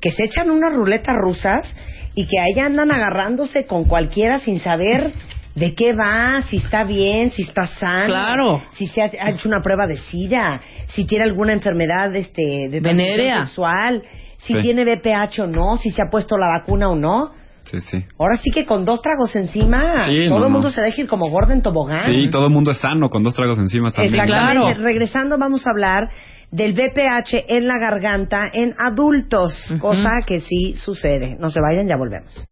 que 0.00 0.10
se 0.10 0.24
echan 0.24 0.50
unas 0.50 0.74
ruletas 0.74 1.14
rusas 1.16 1.76
y 2.14 2.26
que 2.26 2.40
ahí 2.40 2.58
andan 2.60 2.90
agarrándose 2.90 3.66
con 3.66 3.84
cualquiera 3.84 4.40
sin 4.40 4.58
saber 4.60 5.12
de 5.58 5.74
qué 5.74 5.92
va, 5.92 6.42
si 6.42 6.56
está 6.58 6.84
bien, 6.84 7.30
si 7.30 7.42
está 7.42 7.66
sano, 7.66 8.06
Claro. 8.06 8.62
si 8.72 8.86
se 8.86 9.02
ha 9.02 9.10
ha 9.20 9.30
hecho 9.30 9.48
una 9.48 9.60
prueba 9.62 9.86
de 9.86 9.96
SIDA, 9.96 10.60
si 10.88 11.04
tiene 11.04 11.24
alguna 11.24 11.52
enfermedad 11.52 12.14
este, 12.14 12.68
de 12.68 12.80
transmisión 12.80 13.46
sexual, 13.46 14.02
si 14.38 14.52
Sí. 14.54 14.58
tiene 14.60 14.84
BPH 14.84 15.40
o 15.42 15.46
no, 15.46 15.76
si 15.76 15.90
se 15.90 16.00
ha 16.02 16.10
puesto 16.10 16.36
la 16.38 16.48
vacuna 16.48 16.88
o 16.90 16.96
no. 16.96 17.32
Sí, 17.62 17.80
sí. 17.80 17.98
Ahora 18.18 18.36
sí 18.38 18.50
que 18.50 18.64
con 18.64 18.84
dos 18.86 19.02
tragos 19.02 19.34
encima, 19.36 20.04
Sí, 20.06 20.26
todo 20.28 20.38
no, 20.38 20.46
el 20.46 20.52
mundo 20.52 20.68
no. 20.68 20.72
se 20.74 20.80
deja 20.80 21.02
ir 21.02 21.06
como 21.08 21.28
gordo 21.28 21.52
en 21.52 21.60
tobogán. 21.60 22.06
Sí, 22.06 22.30
todo 22.30 22.46
el 22.46 22.52
mundo 22.52 22.70
es 22.70 22.78
sano 22.78 23.10
con 23.10 23.22
dos 23.22 23.34
tragos 23.34 23.58
encima 23.58 23.90
también. 23.92 24.14
Exactamente. 24.14 24.62
Claro. 24.62 24.82
Regresando 24.82 25.36
vamos 25.38 25.66
a 25.66 25.70
hablar 25.70 26.08
del 26.50 26.72
BPH 26.72 27.44
en 27.48 27.66
la 27.66 27.78
garganta 27.78 28.50
en 28.52 28.74
adultos, 28.78 29.74
cosa 29.80 30.22
que 30.26 30.40
sí 30.40 30.74
sucede. 30.74 31.36
No 31.38 31.50
se 31.50 31.60
vayan, 31.60 31.86
ya 31.86 31.96
volvemos. 31.96 32.44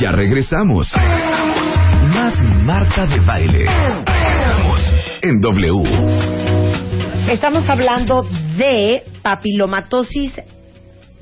Ya 0.00 0.12
regresamos. 0.12 0.90
Más 2.14 2.42
Marta 2.42 3.06
de 3.06 3.20
Baile. 3.20 3.66
En 5.22 5.40
W. 5.40 5.82
Estamos 7.30 7.68
hablando 7.68 8.22
de 8.56 9.02
papilomatosis 9.22 10.32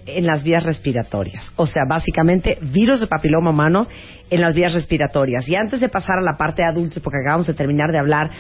en 0.07 0.27
las 0.27 0.43
vías 0.43 0.65
respiratorias. 0.65 1.53
O 1.57 1.67
sea, 1.67 1.83
básicamente 1.89 2.59
virus 2.63 3.01
de 3.01 3.07
papiloma 3.07 3.51
humano 3.51 3.87
en 4.31 4.41
las 4.41 4.55
vías 4.55 4.75
respiratorias. 4.75 5.49
Y 5.49 5.55
antes 5.55 5.81
de 5.81 5.89
pasar 5.89 6.19
a 6.19 6.23
la 6.23 6.37
parte 6.39 6.63
de 6.63 6.69
adultos, 6.69 7.03
porque 7.03 7.19
acabamos 7.25 7.47
de 7.47 7.55
terminar 7.55 7.91
de 7.93 7.99
hablar 7.99 8.31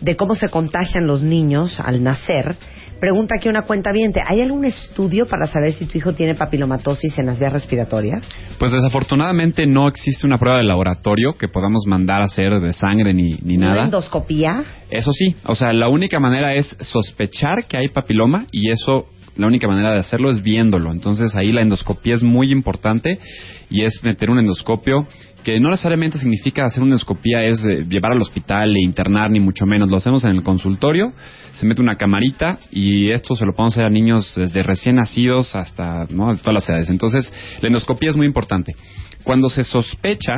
de 0.00 0.16
cómo 0.16 0.34
se 0.34 0.48
contagian 0.48 1.06
los 1.06 1.22
niños 1.22 1.80
al 1.80 2.02
nacer, 2.02 2.54
pregunta 3.00 3.36
aquí 3.36 3.48
una 3.48 3.62
cuenta 3.62 3.90
¿hay 3.90 4.42
algún 4.42 4.64
estudio 4.64 5.26
para 5.26 5.46
saber 5.46 5.72
si 5.72 5.86
tu 5.86 5.98
hijo 5.98 6.14
tiene 6.14 6.34
papilomatosis 6.34 7.18
en 7.18 7.26
las 7.26 7.38
vías 7.38 7.52
respiratorias? 7.52 8.24
Pues 8.58 8.72
desafortunadamente 8.72 9.66
no 9.66 9.88
existe 9.88 10.26
una 10.26 10.38
prueba 10.38 10.58
de 10.58 10.64
laboratorio 10.64 11.34
que 11.34 11.48
podamos 11.48 11.84
mandar 11.86 12.20
a 12.20 12.24
hacer 12.24 12.60
de 12.60 12.72
sangre 12.72 13.14
ni, 13.14 13.38
ni 13.42 13.56
¿Una 13.56 13.70
nada. 13.74 13.84
endoscopía? 13.84 14.64
Eso 14.90 15.12
sí, 15.12 15.36
o 15.44 15.54
sea, 15.54 15.72
la 15.72 15.88
única 15.88 16.20
manera 16.20 16.54
es 16.54 16.76
sospechar 16.80 17.64
que 17.68 17.76
hay 17.76 17.88
papiloma 17.88 18.46
y 18.52 18.70
eso, 18.70 19.06
la 19.38 19.46
única 19.46 19.68
manera 19.68 19.92
de 19.92 20.00
hacerlo 20.00 20.30
es 20.30 20.42
viéndolo. 20.42 20.90
Entonces 20.90 21.34
ahí 21.36 21.52
la 21.52 21.62
endoscopía 21.62 22.16
es 22.16 22.22
muy 22.22 22.52
importante 22.52 23.18
y 23.70 23.82
es 23.82 24.02
meter 24.02 24.30
un 24.30 24.40
endoscopio 24.40 25.06
que 25.44 25.60
no 25.60 25.70
necesariamente 25.70 26.18
significa 26.18 26.66
hacer 26.66 26.82
una 26.82 26.90
endoscopía 26.90 27.42
es 27.44 27.64
eh, 27.64 27.86
llevar 27.88 28.12
al 28.12 28.20
hospital 28.20 28.76
e 28.76 28.82
internar 28.82 29.30
ni 29.30 29.38
mucho 29.38 29.64
menos. 29.64 29.88
Lo 29.88 29.96
hacemos 29.96 30.24
en 30.24 30.32
el 30.32 30.42
consultorio, 30.42 31.12
se 31.54 31.64
mete 31.64 31.80
una 31.80 31.96
camarita 31.96 32.58
y 32.72 33.10
esto 33.10 33.36
se 33.36 33.46
lo 33.46 33.52
podemos 33.52 33.74
hacer 33.74 33.86
a 33.86 33.90
niños 33.90 34.34
desde 34.36 34.62
recién 34.64 34.96
nacidos 34.96 35.54
hasta 35.54 36.06
¿no? 36.10 36.34
de 36.34 36.38
todas 36.38 36.54
las 36.54 36.68
edades. 36.68 36.90
Entonces 36.90 37.32
la 37.62 37.68
endoscopía 37.68 38.10
es 38.10 38.16
muy 38.16 38.26
importante. 38.26 38.74
Cuando 39.22 39.48
se 39.48 39.62
sospecha 39.62 40.34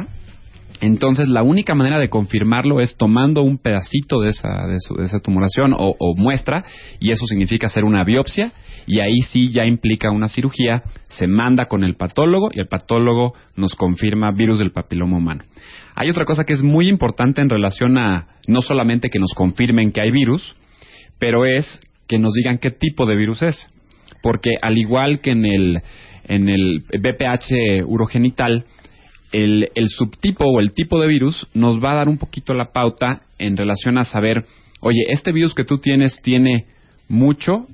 entonces, 0.81 1.29
la 1.29 1.43
única 1.43 1.75
manera 1.75 1.99
de 1.99 2.09
confirmarlo 2.09 2.81
es 2.81 2.97
tomando 2.97 3.43
un 3.43 3.59
pedacito 3.59 4.21
de 4.21 4.29
esa, 4.31 4.66
de 4.66 4.77
su- 4.81 5.01
esa 5.03 5.21
tumoración 5.21 5.73
o, 5.75 5.95
o 5.99 6.14
muestra, 6.16 6.64
y 6.99 7.11
eso 7.11 7.27
significa 7.27 7.66
hacer 7.66 7.85
una 7.85 8.03
biopsia, 8.05 8.53
y 8.87 9.01
ahí 9.01 9.21
sí 9.29 9.51
ya 9.51 9.66
implica 9.66 10.11
una 10.11 10.29
cirugía, 10.29 10.83
se 11.09 11.27
manda 11.27 11.66
con 11.66 11.85
el 11.85 11.97
patólogo 11.97 12.51
y 12.53 12.61
el 12.61 12.69
patólogo 12.69 13.35
nos 13.57 13.75
confirma 13.75 14.33
virus 14.33 14.59
del 14.59 14.73
papiloma 14.73 15.19
humano. 15.19 15.45
Hay 15.95 16.09
otra 16.11 16.25
cosa 16.25 16.45
que 16.45 16.55
es 16.55 16.62
muy 16.62 16.88
importante 16.88 17.40
en 17.43 17.51
relación 17.51 17.99
a 17.99 18.29
no 18.47 18.62
solamente 18.62 19.09
que 19.11 19.19
nos 19.19 19.35
confirmen 19.35 19.93
que 19.93 20.01
hay 20.01 20.11
virus, 20.11 20.57
pero 21.19 21.45
es 21.45 21.81
que 22.09 22.19
nos 22.19 22.33
digan 22.33 22.59
qué 22.59 22.71
tipo 22.71 23.07
de 23.07 23.16
virus 23.16 23.43
es. 23.43 23.69
Porque 24.23 24.51
al 24.62 24.79
igual 24.79 25.21
que 25.21 25.31
en 25.33 25.45
el 26.49 26.83
BPH 26.88 27.85
urogenital, 27.87 28.64
el, 29.33 29.71
subtipo 29.88 30.45
o 30.45 30.61
el 30.61 30.73
tipo 30.73 31.01
de 31.01 31.07
virus 31.07 31.47
nos 31.55 31.83
va 31.83 31.93
a 31.93 31.97
dar 31.97 32.09
un 32.09 32.19
poquito 32.19 32.55
la 32.55 32.73
pauta 32.73 33.23
en 33.38 33.57
relación 33.57 33.99
a 33.99 34.05
saber, 34.05 34.45
oye, 34.81 35.05
este 35.09 35.33
virus 35.33 35.55
que 35.55 35.64
tú 35.64 35.79
tienes 35.79 36.21
tiene 36.23 36.66
mucho 37.09 37.66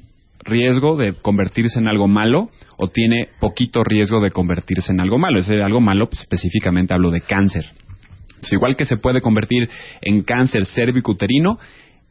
riesgo 0.44 0.96
de 0.96 1.14
convertirse 1.14 1.78
en 1.78 1.88
algo 1.88 2.08
malo 2.08 2.50
o 2.76 2.88
tiene 2.88 3.28
poquito 3.40 3.82
riesgo 3.82 4.20
de 4.20 4.30
convertirse 4.30 4.92
en 4.92 5.00
algo 5.00 5.18
malo. 5.18 5.40
Ese 5.40 5.62
algo 5.62 5.80
malo, 5.80 6.08
pues, 6.08 6.20
específicamente 6.20 6.94
hablo 6.94 7.10
de 7.10 7.20
cáncer. 7.20 7.66
Igual 8.50 8.76
que 8.76 8.84
se 8.84 8.96
puede 8.96 9.20
convertir 9.20 9.68
en 10.02 10.22
cáncer 10.22 10.66
cervicuterino, 10.66 11.58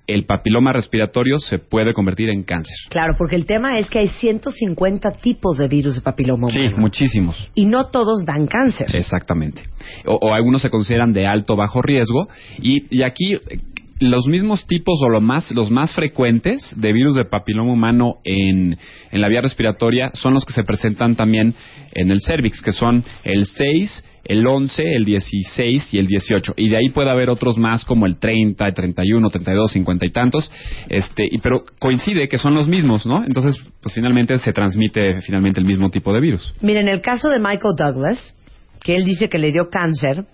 el 0.07 0.25
papiloma 0.25 0.71
respiratorio 0.73 1.39
se 1.39 1.59
puede 1.59 1.93
convertir 1.93 2.29
en 2.29 2.43
cáncer. 2.43 2.75
Claro, 2.89 3.13
porque 3.17 3.35
el 3.35 3.45
tema 3.45 3.79
es 3.79 3.89
que 3.89 3.99
hay 3.99 4.07
150 4.07 5.11
tipos 5.21 5.57
de 5.57 5.67
virus 5.67 5.95
de 5.95 6.01
papiloma 6.01 6.47
Sí, 6.49 6.59
humano. 6.59 6.77
muchísimos. 6.77 7.49
y 7.55 7.65
no 7.65 7.85
todos 7.87 8.25
dan 8.25 8.45
cáncer. 8.47 8.87
Exactamente. 8.95 9.63
O, 10.05 10.15
o 10.15 10.33
algunos 10.33 10.61
se 10.61 10.69
consideran 10.69 11.13
de 11.13 11.25
alto 11.27 11.53
o 11.53 11.57
bajo 11.57 11.81
riesgo. 11.81 12.27
Y, 12.61 12.85
y 12.95 13.01
aquí 13.03 13.33
eh, 13.33 13.59
los 13.99 14.27
mismos 14.27 14.67
tipos 14.67 14.99
o 15.01 15.09
lo 15.09 15.21
más, 15.21 15.51
los 15.51 15.71
más 15.71 15.93
frecuentes 15.95 16.73
de 16.75 16.91
virus 16.93 17.15
de 17.15 17.25
papiloma 17.25 17.71
humano 17.71 18.15
en, 18.25 18.77
en 19.11 19.21
la 19.21 19.29
vía 19.29 19.41
respiratoria 19.41 20.09
son 20.13 20.33
los 20.33 20.43
que 20.45 20.51
se 20.53 20.63
presentan 20.63 21.15
también 21.15 21.53
en 21.93 22.11
el 22.11 22.19
cervix, 22.21 22.61
que 22.61 22.73
son 22.73 23.03
el 23.23 23.45
6, 23.45 24.03
el 24.25 24.45
11, 24.45 24.95
el 24.95 25.05
16 25.05 25.93
y 25.93 25.99
el 25.99 26.07
18. 26.07 26.53
Y 26.57 26.69
de 26.69 26.77
ahí 26.77 26.89
puede 26.89 27.09
haber 27.09 27.29
otros 27.29 27.57
más 27.57 27.85
como 27.85 28.05
el 28.05 28.17
30, 28.17 28.65
el 28.65 28.73
31, 28.73 29.29
32, 29.29 29.71
50 29.71 30.05
y 30.05 30.09
tantos. 30.09 30.51
Este, 30.89 31.23
y, 31.29 31.37
pero 31.37 31.61
coincide 31.79 32.27
que 32.27 32.37
son 32.37 32.55
los 32.55 32.67
mismos, 32.67 33.05
¿no? 33.05 33.23
Entonces, 33.23 33.57
pues 33.81 33.93
finalmente 33.93 34.37
se 34.39 34.51
transmite 34.51 35.21
finalmente 35.21 35.59
el 35.59 35.65
mismo 35.65 35.89
tipo 35.89 36.11
de 36.13 36.19
virus. 36.19 36.53
Miren, 36.61 36.87
el 36.87 37.01
caso 37.01 37.29
de 37.29 37.39
Michael 37.39 37.75
Douglas, 37.77 38.35
que 38.83 38.95
él 38.95 39.05
dice 39.05 39.29
que 39.29 39.37
le 39.37 39.51
dio 39.51 39.69
cáncer 39.69 40.25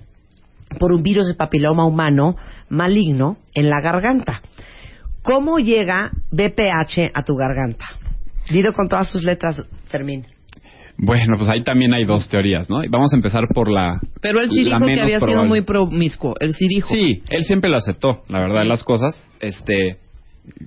por 0.79 0.93
un 0.93 1.03
virus 1.03 1.27
de 1.27 1.35
papiloma 1.35 1.85
humano 1.85 2.35
maligno 2.69 3.37
en 3.53 3.69
la 3.69 3.81
garganta. 3.81 4.41
¿Cómo 5.21 5.59
llega 5.59 6.11
BPH 6.31 7.11
a 7.13 7.23
tu 7.23 7.35
garganta? 7.35 7.85
Dilo 8.49 8.73
con 8.73 8.87
todas 8.87 9.09
sus 9.09 9.23
letras, 9.23 9.61
Fermín. 9.87 10.25
Bueno, 11.03 11.35
pues 11.35 11.49
ahí 11.49 11.63
también 11.63 11.95
hay 11.95 12.05
dos 12.05 12.29
teorías, 12.29 12.69
¿no? 12.69 12.81
Vamos 12.87 13.11
a 13.11 13.15
empezar 13.15 13.47
por 13.51 13.71
la. 13.71 13.99
Pero 14.21 14.39
él 14.39 14.51
sí 14.51 14.63
dijo 14.63 14.85
que 14.85 15.01
había 15.01 15.19
sido 15.19 15.45
muy 15.45 15.61
promiscuo. 15.61 16.35
Él 16.39 16.53
sí 16.53 16.67
dijo. 16.67 16.89
Sí, 16.89 17.23
él 17.29 17.43
siempre 17.43 17.71
lo 17.71 17.77
aceptó, 17.77 18.21
la 18.29 18.39
verdad, 18.39 18.61
de 18.61 18.67
las 18.67 18.83
cosas. 18.83 19.25
Este, 19.39 19.97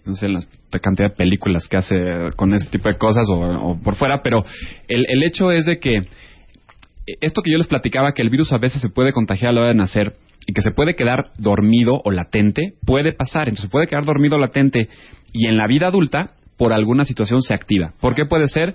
no 0.04 0.14
sé, 0.14 0.28
la 0.28 0.40
cantidad 0.80 1.10
de 1.10 1.14
películas 1.14 1.68
que 1.68 1.76
hace 1.76 1.94
con 2.34 2.52
ese 2.52 2.68
tipo 2.68 2.88
de 2.88 2.98
cosas 2.98 3.28
o, 3.28 3.38
o 3.38 3.80
por 3.80 3.94
fuera, 3.94 4.22
pero 4.24 4.44
el, 4.88 5.04
el 5.08 5.22
hecho 5.22 5.52
es 5.52 5.66
de 5.66 5.78
que 5.78 6.08
esto 7.20 7.40
que 7.42 7.52
yo 7.52 7.58
les 7.58 7.68
platicaba, 7.68 8.12
que 8.12 8.22
el 8.22 8.30
virus 8.30 8.52
a 8.52 8.58
veces 8.58 8.82
se 8.82 8.88
puede 8.88 9.12
contagiar 9.12 9.50
a 9.50 9.52
la 9.52 9.60
hora 9.60 9.68
de 9.68 9.74
nacer 9.76 10.16
y 10.48 10.52
que 10.52 10.62
se 10.62 10.72
puede 10.72 10.96
quedar 10.96 11.30
dormido 11.38 12.00
o 12.04 12.10
latente, 12.10 12.74
puede 12.84 13.12
pasar. 13.12 13.48
Entonces 13.48 13.70
puede 13.70 13.86
quedar 13.86 14.04
dormido 14.04 14.34
o 14.34 14.40
latente 14.40 14.88
y 15.32 15.46
en 15.46 15.56
la 15.56 15.68
vida 15.68 15.86
adulta, 15.86 16.32
por 16.56 16.72
alguna 16.72 17.04
situación 17.04 17.40
se 17.42 17.54
activa. 17.54 17.94
¿Por 18.00 18.14
qué 18.14 18.26
puede 18.26 18.48
ser? 18.48 18.74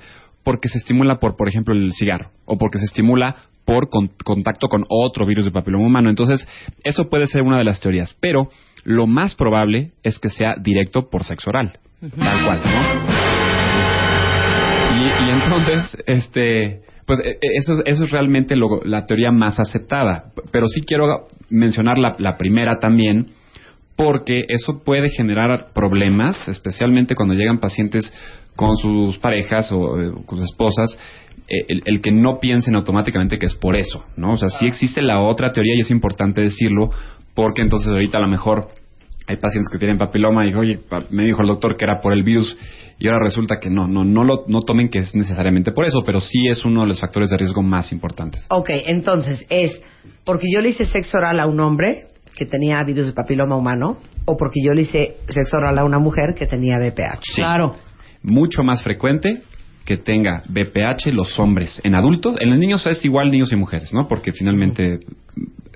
Porque 0.50 0.68
se 0.68 0.80
estimula 0.80 1.20
por, 1.20 1.38
por 1.38 1.48
ejemplo, 1.48 1.76
el 1.76 1.94
cigarro 1.94 2.32
o 2.46 2.58
porque 2.58 2.80
se 2.80 2.86
estimula 2.86 3.36
por 3.66 3.88
con- 3.90 4.10
contacto 4.26 4.68
con 4.68 4.84
otro 4.90 5.28
virus 5.28 5.46
de 5.46 5.52
papiloma 5.52 5.86
humano. 5.86 6.10
Entonces, 6.10 6.48
eso 6.84 7.08
puede 7.08 7.28
ser 7.28 7.44
una 7.44 7.60
de 7.60 7.64
las 7.64 7.80
teorías. 7.80 8.16
Pero 8.20 8.50
lo 8.84 9.06
más 9.06 9.36
probable 9.36 9.92
es 10.02 10.18
que 10.18 10.30
sea 10.32 10.56
directo 10.60 11.08
por 11.12 11.24
sexo 11.24 11.52
oral. 11.52 11.74
Tal 12.18 12.46
cual, 12.46 12.62
¿no? 12.66 12.82
Y, 14.96 15.28
y 15.28 15.30
entonces, 15.30 16.04
este, 16.08 16.82
pues 17.06 17.20
e- 17.20 17.38
e- 17.42 17.58
eso, 17.58 17.74
es- 17.74 17.82
eso 17.86 18.04
es 18.06 18.12
realmente 18.12 18.56
lo- 18.56 18.82
la 18.84 19.06
teoría 19.06 19.32
más 19.32 19.60
aceptada. 19.60 20.32
Pero 20.52 20.66
sí 20.68 20.82
quiero 20.82 21.28
mencionar 21.52 22.00
la, 22.00 22.16
la 22.18 22.38
primera 22.38 22.80
también, 22.80 23.34
porque 23.96 24.46
eso 24.48 24.82
puede 24.84 25.10
generar 25.10 25.68
problemas, 25.76 26.48
especialmente 26.48 27.14
cuando 27.14 27.36
llegan 27.36 27.60
pacientes 27.60 28.12
con 28.60 28.76
sus 28.76 29.18
parejas 29.20 29.72
o 29.72 30.02
eh, 30.02 30.12
con 30.26 30.38
sus 30.38 30.50
esposas, 30.50 31.00
eh, 31.48 31.64
el, 31.70 31.82
el 31.86 32.02
que 32.02 32.12
no 32.12 32.42
piensen 32.42 32.76
automáticamente 32.76 33.40
que 33.40 33.46
es 33.46 33.56
por 33.56 33.78
eso, 33.78 34.04
¿no? 34.18 34.34
O 34.34 34.36
sea, 34.36 34.50
sí 34.50 34.68
existe 34.68 35.02
la 35.02 35.22
otra 35.22 35.54
teoría 35.54 35.76
y 35.78 35.80
es 35.80 35.92
importante 35.92 36.42
decirlo, 36.42 36.90
porque 37.34 37.62
entonces 37.62 37.90
ahorita 37.90 38.18
a 38.18 38.22
lo 38.22 38.28
mejor 38.28 38.68
hay 39.28 39.38
pacientes 39.38 39.70
que 39.72 39.78
tienen 39.78 39.98
papiloma 39.98 40.46
y 40.46 40.54
oye, 40.54 40.82
me 41.10 41.24
dijo 41.24 41.42
el 41.42 41.48
doctor 41.48 41.78
que 41.78 41.86
era 41.86 42.02
por 42.02 42.12
el 42.12 42.24
virus 42.24 42.58
y 43.00 43.08
ahora 43.08 43.20
resulta 43.24 43.60
que 43.62 43.70
no, 43.70 43.88
no, 43.88 44.04
no 44.04 44.26
lo 44.26 44.44
no 44.48 44.60
tomen 44.60 44.90
que 44.90 45.00
es 45.00 45.16
necesariamente 45.16 45.72
por 45.72 45.86
eso, 45.86 46.04
pero 46.06 46.20
sí 46.20 46.50
es 46.50 46.66
uno 46.66 46.82
de 46.82 46.88
los 46.88 47.00
factores 47.00 47.30
de 47.30 47.38
riesgo 47.38 47.62
más 47.62 47.94
importantes. 47.94 48.46
Ok, 48.50 48.72
entonces 48.88 49.46
es 49.50 49.82
porque 50.26 50.48
yo 50.54 50.60
le 50.60 50.72
hice 50.72 50.84
sexo 50.84 51.18
oral 51.18 51.40
a 51.40 51.48
un 51.48 51.62
hombre 51.62 52.08
que 52.36 52.46
tenía 52.46 52.84
virus 52.84 53.08
de 53.08 53.14
papiloma 53.14 53.56
humano 53.56 54.00
o 54.26 54.36
porque 54.36 54.60
yo 54.62 54.74
le 54.74 54.82
hice 54.82 55.16
sexo 55.30 55.56
oral 55.56 55.80
a 55.80 55.86
una 55.86 56.00
mujer 56.00 56.34
que 56.38 56.46
tenía 56.46 56.76
BPH. 56.78 57.22
Sí. 57.22 57.36
Claro. 57.36 57.89
Mucho 58.22 58.64
más 58.64 58.84
frecuente 58.84 59.44
que 59.86 59.98
tenga 59.98 60.44
BPH 60.48 61.08
los 61.14 61.40
hombres. 61.40 61.82
En 61.84 61.96
adultos, 61.96 62.36
en 62.40 62.50
los 62.50 62.60
niños 62.60 62.86
es 62.86 63.04
igual 63.06 63.32
niños 63.32 63.52
y 63.52 63.56
mujeres, 63.56 63.94
¿no? 63.94 64.08
Porque 64.08 64.32
finalmente 64.32 65.00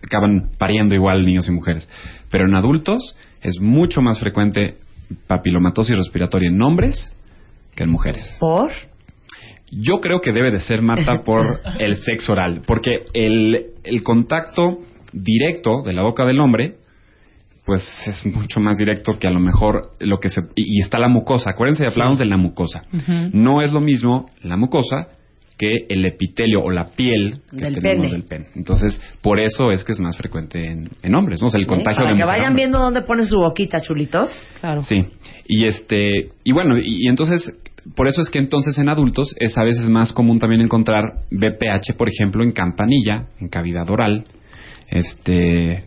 acaban 0.03 0.51
pariendo 0.58 0.93
igual 0.93 1.25
niños 1.25 1.47
y 1.47 1.51
mujeres. 1.51 1.89
Pero 2.29 2.47
en 2.47 2.56
adultos 2.56 3.15
es 3.41 3.60
mucho 3.60 4.01
más 4.01 4.19
frecuente 4.19 4.77
papilomatosis 5.27 5.95
respiratoria 5.95 6.49
en 6.49 6.62
hombres 6.62 7.12
que 7.75 7.84
en 7.84 7.89
mujeres. 7.89 8.38
¿Por? 8.39 8.71
Yo 9.71 9.99
creo 10.01 10.21
que 10.21 10.32
debe 10.32 10.51
de 10.51 10.60
ser, 10.60 10.82
Marta, 10.82 11.21
por 11.25 11.62
el 11.79 11.95
sexo 11.95 12.34
oral, 12.34 12.62
porque 12.67 13.06
el, 13.13 13.67
el 13.84 14.03
contacto 14.03 14.79
directo 15.12 15.82
de 15.84 15.93
la 15.93 16.03
boca 16.03 16.25
del 16.25 16.39
hombre, 16.39 16.75
pues 17.65 17.88
es 18.08 18.26
mucho 18.26 18.60
más 18.60 18.78
directo 18.78 19.13
que 19.19 19.28
a 19.28 19.32
lo 19.32 19.39
mejor 19.39 19.91
lo 19.99 20.19
que 20.19 20.30
se... 20.30 20.41
Y, 20.56 20.80
y 20.80 20.82
está 20.82 20.99
la 20.99 21.08
mucosa, 21.08 21.52
acuérdense, 21.52 21.86
hablamos 21.88 22.19
de 22.19 22.26
la 22.26 22.38
mucosa. 22.38 22.84
No 23.32 23.62
es 23.62 23.71
lo 23.71 23.80
mismo 23.80 24.30
la 24.41 24.58
mucosa 24.58 25.08
que 25.58 25.86
el 25.88 26.04
epitelio 26.06 26.62
o 26.62 26.71
la 26.71 26.88
piel 26.89 27.41
que 27.52 27.58
Del 27.65 27.76
tenemos 27.76 28.06
pene. 28.08 28.12
del 28.12 28.23
pene. 28.23 28.47
Entonces, 28.56 28.99
por 29.21 29.39
eso 29.39 29.71
es 29.71 29.84
que 29.86 29.91
es 29.93 29.99
más 29.99 30.17
frecuente 30.17 30.65
en, 30.65 30.89
en 31.04 31.15
hombres, 31.15 31.41
¿no? 31.41 31.47
O 31.47 31.52
sea, 31.52 31.60
el 31.60 31.67
contagio 31.67 32.02
Para 32.02 32.13
de 32.13 32.17
que 32.19 32.26
vayan 32.26 32.47
hombre. 32.47 32.63
viendo 32.63 32.80
dónde 32.80 33.04
pone 33.04 33.23
su 33.26 33.38
boquita, 33.38 33.80
chulitos. 33.80 34.32
Claro. 34.60 34.82
Sí, 34.84 35.06
y 35.47 35.67
este, 35.67 36.32
y 36.43 36.52
bueno, 36.54 36.78
y, 36.80 37.06
y 37.06 37.08
entonces, 37.08 37.56
por 37.95 38.08
eso 38.08 38.21
es 38.21 38.30
que 38.30 38.39
entonces 38.39 38.78
en 38.80 38.89
adultos 38.89 39.36
es 39.39 39.56
a 39.58 39.63
veces 39.63 39.89
más 39.89 40.12
común 40.12 40.39
también 40.39 40.60
encontrar 40.60 41.04
BPH, 41.32 41.95
por 41.97 42.10
ejemplo, 42.10 42.43
en 42.43 42.52
campanilla, 42.52 43.28
en 43.39 43.47
cavidad 43.47 43.88
oral, 43.91 44.23
este, 44.89 45.86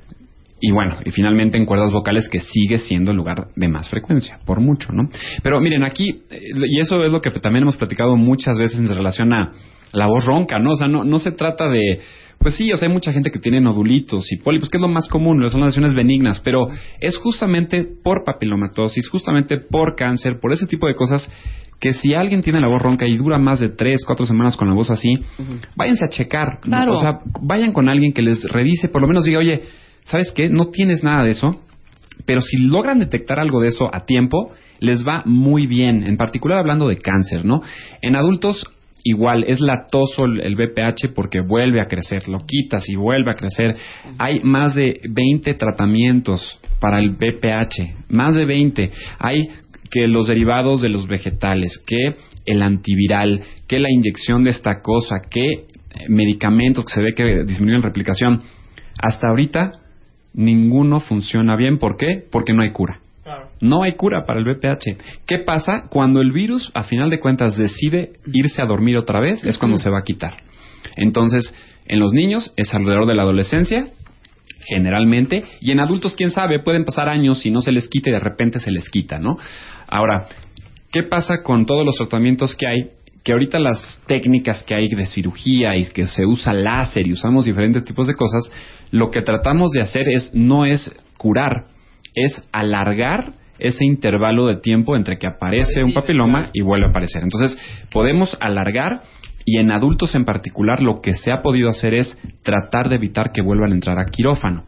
y 0.61 0.71
bueno, 0.71 0.97
y 1.05 1.11
finalmente 1.11 1.59
en 1.59 1.67
cuerdas 1.67 1.93
vocales 1.93 2.29
que 2.29 2.41
sigue 2.41 2.79
siendo 2.79 3.11
el 3.11 3.17
lugar 3.17 3.49
de 3.55 3.69
más 3.69 3.91
frecuencia, 3.91 4.41
por 4.47 4.61
mucho, 4.61 4.93
¿no? 4.93 5.11
Pero 5.43 5.61
miren, 5.61 5.85
aquí, 5.85 6.23
eh, 6.31 6.41
y 6.67 6.81
eso 6.81 7.05
es 7.05 7.13
lo 7.13 7.21
que 7.21 7.31
también 7.31 7.63
hemos 7.63 7.77
platicado 7.77 8.17
muchas 8.17 8.59
veces 8.59 8.79
en 8.79 8.89
relación 8.89 9.33
a 9.33 9.53
la 9.93 10.07
voz 10.07 10.25
ronca, 10.25 10.59
¿no? 10.59 10.73
O 10.73 10.77
sea, 10.77 10.89
no, 10.89 11.05
no 11.05 11.19
se 11.19 11.33
trata 11.33 11.69
de, 11.69 12.01
pues 12.39 12.57
sí, 12.57 12.73
o 12.73 12.77
sea, 12.77 12.89
hay 12.89 12.95
mucha 12.95 13.13
gente 13.13 13.31
que 13.31 13.39
tiene 13.39 13.61
nodulitos 13.61 14.33
y 14.33 14.37
pólipos, 14.37 14.71
que 14.71 14.79
es 14.79 14.81
lo 14.81 14.89
más 14.89 15.09
común, 15.09 15.47
son 15.51 15.61
las 15.61 15.69
lesiones 15.69 15.95
benignas, 15.95 16.41
pero 16.41 16.69
es 17.01 17.19
justamente 17.19 17.87
por 18.03 18.25
papilomatosis, 18.25 19.09
justamente 19.09 19.59
por 19.59 19.95
cáncer, 19.95 20.39
por 20.41 20.53
ese 20.53 20.67
tipo 20.67 20.87
de 20.87 20.95
cosas 20.95 21.31
que 21.79 21.93
si 21.93 22.15
alguien 22.15 22.41
tiene 22.41 22.61
la 22.61 22.69
voz 22.69 22.81
ronca 22.81 23.07
y 23.07 23.17
dura 23.17 23.39
más 23.39 23.61
de 23.61 23.69
tres, 23.69 24.05
cuatro 24.07 24.27
semanas 24.27 24.57
con 24.57 24.69
la 24.69 24.75
voz 24.75 24.91
así, 24.91 25.19
váyanse 25.77 26.07
a 26.07 26.09
checar. 26.09 26.61
¿no? 26.65 26.71
Claro. 26.71 26.93
O 26.93 26.97
sea, 26.97 27.19
vayan 27.43 27.73
con 27.73 27.91
alguien 27.91 28.13
que 28.13 28.23
les 28.23 28.45
revise, 28.45 28.89
por 28.89 29.03
lo 29.03 29.09
menos 29.09 29.25
diga, 29.25 29.41
oye, 29.41 29.61
¿sabes 30.07 30.33
qué? 30.33 30.49
No 30.49 30.71
tienes 30.71 31.05
nada 31.05 31.25
de 31.25 31.31
eso, 31.33 31.61
pero 32.25 32.41
si 32.41 32.57
logran 32.57 32.99
detectar 32.99 33.39
algo 33.39 33.61
de 33.61 33.69
eso 33.69 33.89
a 33.93 34.07
tiempo, 34.07 34.53
les 34.81 35.07
va 35.07 35.23
muy 35.25 35.67
bien, 35.67 36.05
en 36.07 36.17
particular 36.17 36.59
hablando 36.59 36.89
de 36.89 36.97
cáncer, 36.99 37.45
¿no? 37.45 37.63
En 38.03 38.17
adultos 38.17 38.65
igual 39.05 39.45
es 39.47 39.61
latoso 39.61 40.25
el, 40.25 40.41
el 40.41 40.57
BPH 40.57 41.15
porque 41.15 41.41
vuelve 41.41 41.81
a 41.81 41.87
crecer, 41.87 42.29
lo 42.29 42.41
quitas 42.41 42.89
y 42.89 42.97
vuelve 42.97 43.31
a 43.31 43.35
crecer. 43.35 43.77
Hay 44.19 44.41
más 44.41 44.75
de 44.75 45.01
20 45.09 45.55
tratamientos 45.55 46.59
para 46.81 46.99
el 46.99 47.11
BPH, 47.11 48.11
más 48.11 48.35
de 48.35 48.45
20. 48.45 48.91
Hay 49.21 49.49
que 49.91 50.09
los 50.09 50.27
derivados 50.27 50.83
de 50.83 50.89
los 50.89 51.07
vegetales, 51.07 51.83
que 51.87 52.17
el 52.45 52.63
antiviral, 52.63 53.41
que 53.69 53.79
la 53.79 53.91
inyección 53.91 54.43
de 54.43 54.51
esta 54.51 54.83
cosa, 54.83 55.17
que 55.31 55.47
eh, 55.53 55.67
medicamentos 56.09 56.85
que 56.85 56.95
se 56.95 57.03
ve 57.03 57.13
que 57.15 57.45
disminuyen 57.45 57.83
replicación. 57.83 58.43
Hasta 58.99 59.29
ahorita 59.29 59.86
ninguno 60.37 61.01
funciona 61.01 61.57
bien. 61.57 61.79
¿Por 61.79 61.97
qué? 61.97 62.23
Porque 62.31 62.53
no 62.53 62.63
hay 62.63 62.71
cura. 62.71 63.01
No 63.61 63.83
hay 63.83 63.95
cura 63.95 64.25
para 64.25 64.39
el 64.39 64.45
BPH. 64.45 65.25
¿Qué 65.27 65.39
pasa? 65.39 65.85
Cuando 65.89 66.21
el 66.21 66.31
virus, 66.31 66.71
a 66.75 66.85
final 66.85 67.11
de 67.11 67.19
cuentas, 67.19 67.57
decide 67.57 68.13
irse 68.33 68.63
a 68.63 68.67
dormir 68.67 68.97
otra 68.97 69.19
vez, 69.19 69.45
es 69.45 69.59
cuando 69.59 69.79
se 69.79 69.91
va 69.91 70.01
a 70.01 70.05
quitar. 70.05 70.37
Entonces, 70.97 71.55
en 71.89 71.99
los 71.99 72.13
niños 72.13 72.53
es 72.57 72.73
alrededor 72.75 73.07
de 73.07 73.15
la 73.15 73.23
adolescencia, 73.23 73.89
generalmente, 74.61 75.45
y 75.61 75.73
en 75.73 75.81
adultos, 75.81 76.15
quién 76.15 76.31
sabe, 76.31 76.61
pueden 76.61 76.85
pasar 76.85 77.09
años 77.09 77.45
y 77.47 77.51
no 77.51 77.63
se 77.63 77.73
les 77.73 77.89
quita 77.89 78.11
y 78.11 78.13
de 78.13 78.21
repente 78.21 78.61
se 78.61 78.71
les 78.71 78.89
quita, 78.91 79.19
¿no? 79.19 79.39
Ahora, 79.89 80.29
¿qué 80.93 81.03
pasa 81.03 81.43
con 81.43 81.67
todos 81.67 81.85
los 81.85 81.97
tratamientos 81.97 82.55
que 82.55 82.67
hay? 82.67 82.91
Que 83.27 83.33
ahorita 83.33 83.59
las 83.59 84.01
técnicas 84.07 84.63
que 84.63 84.77
hay 84.77 84.87
de 84.87 85.05
cirugía 85.07 85.75
y 85.75 85.85
que 85.87 86.07
se 86.07 86.25
usa 86.25 86.53
láser 86.53 87.09
y 87.09 87.13
usamos 87.13 87.45
diferentes 87.45 87.85
tipos 87.85 88.07
de 88.07 88.15
cosas, 88.15 88.53
lo 88.93 89.11
que 89.11 89.21
tratamos 89.21 89.73
de 89.73 89.81
hacer 89.81 90.09
es 90.09 90.33
no 90.33 90.65
es 90.65 90.97
curar, 91.19 91.67
es 92.15 92.49
alargar 92.53 93.33
ese 93.59 93.85
intervalo 93.85 94.47
de 94.47 94.61
tiempo 94.61 94.95
entre 94.95 95.19
que 95.19 95.27
aparece 95.27 95.83
un 95.83 95.93
papiloma 95.93 96.51
y 96.53 96.63
vuelve 96.63 96.87
a 96.87 96.91
aparecer. 96.91 97.25
Entonces, 97.25 97.59
podemos 97.91 98.37
alargar 98.39 99.03
y 99.45 99.59
en 99.59 99.73
adultos 99.73 100.15
en 100.15 100.25
particular 100.25 100.81
lo 100.81 101.01
que 101.01 101.15
se 101.15 101.33
ha 101.33 101.43
podido 101.43 101.69
hacer 101.69 101.95
es 101.95 102.17
tratar 102.45 102.89
de 102.89 102.95
evitar 102.95 103.33
que 103.33 103.43
vuelvan 103.43 103.73
a 103.73 103.75
entrar 103.75 103.99
a 103.99 104.05
quirófano. 104.05 104.67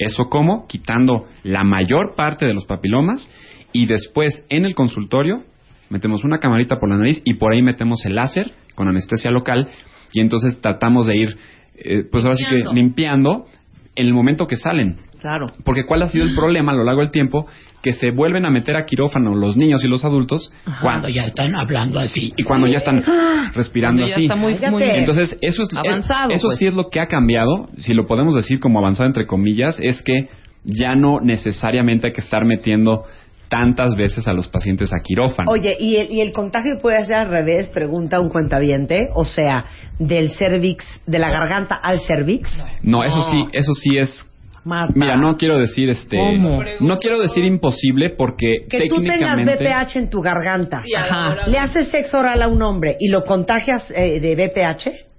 ¿Eso 0.00 0.24
cómo? 0.28 0.66
Quitando 0.66 1.28
la 1.44 1.62
mayor 1.62 2.16
parte 2.16 2.44
de 2.44 2.54
los 2.54 2.64
papilomas 2.64 3.30
y 3.72 3.86
después 3.86 4.44
en 4.48 4.64
el 4.64 4.74
consultorio 4.74 5.44
metemos 5.94 6.24
una 6.24 6.38
camarita 6.40 6.76
por 6.80 6.88
la 6.90 6.96
nariz 6.98 7.22
y 7.24 7.34
por 7.34 7.52
ahí 7.54 7.62
metemos 7.62 8.04
el 8.04 8.16
láser 8.16 8.50
con 8.74 8.88
anestesia 8.88 9.30
local 9.30 9.68
y 10.12 10.20
entonces 10.20 10.60
tratamos 10.60 11.06
de 11.06 11.16
ir, 11.16 11.36
eh, 11.76 12.02
pues 12.10 12.24
ahora 12.24 12.36
sí 12.36 12.44
que 12.50 12.64
Limpiando. 12.74 13.46
en 13.96 14.06
el 14.08 14.12
momento 14.12 14.46
que 14.48 14.56
salen. 14.56 14.96
Claro. 15.20 15.46
Porque 15.64 15.84
¿cuál 15.86 16.02
ha 16.02 16.08
sido 16.08 16.24
el 16.24 16.34
problema 16.34 16.72
a 16.72 16.74
lo 16.74 16.82
largo 16.84 17.00
del 17.00 17.10
tiempo? 17.12 17.46
Que 17.80 17.92
se 17.94 18.10
vuelven 18.10 18.44
a 18.44 18.50
meter 18.50 18.76
a 18.76 18.84
quirófano 18.84 19.34
los 19.34 19.56
niños 19.56 19.82
y 19.84 19.88
los 19.88 20.04
adultos 20.04 20.52
cuando 20.82 21.08
ya 21.08 21.24
están 21.26 21.54
hablando 21.54 21.98
así 22.00 22.34
y 22.36 22.42
cuando 22.42 22.66
ya 22.66 22.78
están 22.78 23.02
respirando 23.54 24.00
Cuando 24.02 24.06
ya 24.08 24.14
así. 24.16 24.22
está 24.24 24.36
muy, 24.36 24.54
muy. 24.70 24.82
Entonces, 24.82 25.38
eso 25.40 25.62
es 25.62 25.68
Avanzado, 25.74 26.30
Eso 26.30 26.48
pues. 26.48 26.58
sí 26.58 26.66
es 26.66 26.74
lo 26.74 26.90
que 26.90 27.00
ha 27.00 27.06
cambiado, 27.06 27.70
si 27.78 27.94
lo 27.94 28.06
podemos 28.06 28.34
decir 28.34 28.58
como 28.60 28.80
avanzado 28.80 29.06
entre 29.06 29.26
comillas, 29.26 29.78
es 29.80 30.02
que 30.02 30.28
ya 30.64 30.94
no 30.94 31.20
necesariamente 31.20 32.08
hay 32.08 32.12
que 32.12 32.20
estar 32.20 32.44
metiendo 32.44 33.04
tantas 33.48 33.94
veces 33.94 34.26
a 34.28 34.32
los 34.32 34.48
pacientes 34.48 34.92
a 34.92 35.00
quirófano. 35.00 35.50
Oye, 35.50 35.76
¿y 35.78 35.96
el, 35.96 36.10
¿y 36.10 36.20
el 36.20 36.32
contagio 36.32 36.78
puede 36.80 37.04
ser 37.04 37.16
al 37.16 37.28
revés? 37.28 37.68
Pregunta 37.68 38.20
un 38.20 38.28
cuentaviente. 38.28 39.08
O 39.14 39.24
sea, 39.24 39.64
del 39.98 40.30
cervix, 40.32 40.84
de 41.06 41.18
la 41.18 41.30
garganta 41.30 41.76
al 41.76 42.00
cervix. 42.00 42.50
No, 42.82 43.04
eso 43.04 43.22
sí, 43.30 43.46
eso 43.52 43.72
sí 43.74 43.98
es 43.98 44.26
Marta. 44.64 44.94
Mira, 44.96 45.16
no 45.16 45.36
quiero 45.36 45.58
decir 45.58 45.90
este 45.90 46.16
¿Cómo? 46.16 46.62
no 46.80 46.98
quiero 46.98 47.20
decir 47.20 47.44
imposible 47.44 48.10
porque 48.10 48.66
Que 48.68 48.86
tú 48.88 48.96
tengas 48.96 49.36
técnicamente 49.36 49.56
BPH 49.56 49.96
en 49.96 50.10
tu 50.10 50.22
garganta. 50.22 50.82
Ajá. 50.96 51.46
Le 51.46 51.58
haces 51.58 51.88
sexo 51.88 52.18
oral 52.18 52.40
a 52.42 52.48
un 52.48 52.62
hombre 52.62 52.96
y 52.98 53.08
lo 53.08 53.24
contagias 53.24 53.90
eh, 53.94 54.20
de 54.20 54.34
BPH. 54.34 55.13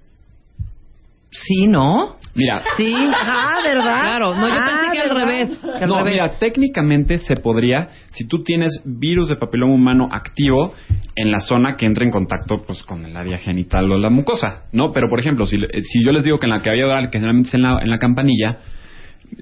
Sí, 1.38 1.66
¿no? 1.66 2.16
Mira, 2.34 2.62
Sí. 2.76 2.92
Ah, 3.14 3.58
¿verdad? 3.64 4.00
Claro, 4.02 4.34
no, 4.34 4.46
yo 4.48 4.54
Ah, 4.54 4.64
pensé 4.66 4.92
que 4.92 5.00
al 5.00 5.10
revés. 5.16 5.50
que 5.78 5.84
al 5.84 5.88
no, 5.88 5.98
revés. 5.98 6.12
mira, 6.14 6.38
técnicamente 6.38 7.18
se 7.18 7.36
podría, 7.36 7.88
si 8.12 8.26
tú 8.26 8.42
tienes 8.42 8.82
virus 8.84 9.28
de 9.28 9.36
papiloma 9.36 9.72
humano 9.74 10.08
activo 10.12 10.74
en 11.14 11.30
la 11.30 11.40
zona 11.40 11.76
que 11.76 11.86
entra 11.86 12.04
en 12.04 12.10
contacto 12.10 12.62
pues 12.66 12.82
con 12.82 13.04
el 13.04 13.16
área 13.16 13.38
genital 13.38 13.90
o 13.90 13.96
la 13.98 14.10
mucosa, 14.10 14.64
¿no? 14.72 14.92
Pero, 14.92 15.08
por 15.08 15.18
ejemplo, 15.20 15.46
si, 15.46 15.56
le- 15.56 15.82
si 15.82 16.04
yo 16.04 16.12
les 16.12 16.24
digo 16.24 16.38
que 16.38 16.46
en 16.46 16.50
la 16.50 16.60
cavidad 16.62 16.88
oral, 16.88 17.10
que 17.10 17.18
generalmente 17.18 17.48
es 17.48 17.54
en 17.54 17.62
la, 17.62 17.78
en 17.80 17.88
la 17.90 17.98
campanilla, 17.98 18.58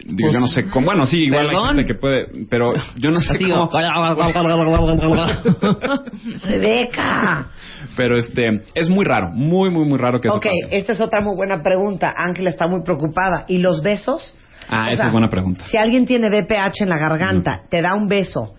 digo, 0.06 0.30
yo 0.32 0.40
no 0.40 0.48
sé 0.48 0.68
cómo, 0.68 0.86
bueno, 0.86 1.06
sí, 1.06 1.24
igual 1.24 1.46
Perdón. 1.46 1.68
hay 1.68 1.74
gente 1.76 1.92
que 1.92 1.98
puede, 1.98 2.46
pero 2.48 2.72
yo 2.96 3.10
no 3.10 3.20
sé 3.20 3.34
Así 3.34 3.50
cómo. 3.50 3.70
Rebeca. 6.44 7.46
pero 7.96 8.18
este, 8.18 8.62
es 8.74 8.88
muy 8.88 9.04
raro, 9.04 9.30
muy, 9.32 9.70
muy, 9.70 9.84
muy 9.86 9.98
raro 9.98 10.20
que 10.20 10.28
eso 10.28 10.36
Ok, 10.36 10.44
pase. 10.44 10.76
esta 10.76 10.92
es 10.92 11.00
otra 11.00 11.20
muy 11.20 11.34
buena 11.36 11.62
pregunta. 11.62 12.12
Ángela 12.16 12.50
está 12.50 12.66
muy 12.68 12.82
preocupada. 12.82 13.44
¿Y 13.48 13.58
los 13.58 13.82
besos? 13.82 14.36
Ah, 14.68 14.86
O 14.86 14.88
esa 14.88 14.96
sea, 14.96 15.06
es 15.06 15.12
buena 15.12 15.28
pregunta. 15.28 15.64
Si 15.66 15.76
alguien 15.76 16.06
tiene 16.06 16.28
BPH 16.30 16.82
en 16.82 16.88
la 16.88 16.98
garganta, 16.98 17.62
te 17.70 17.82
da 17.82 17.94
un 17.94 18.08
beso, 18.08 18.54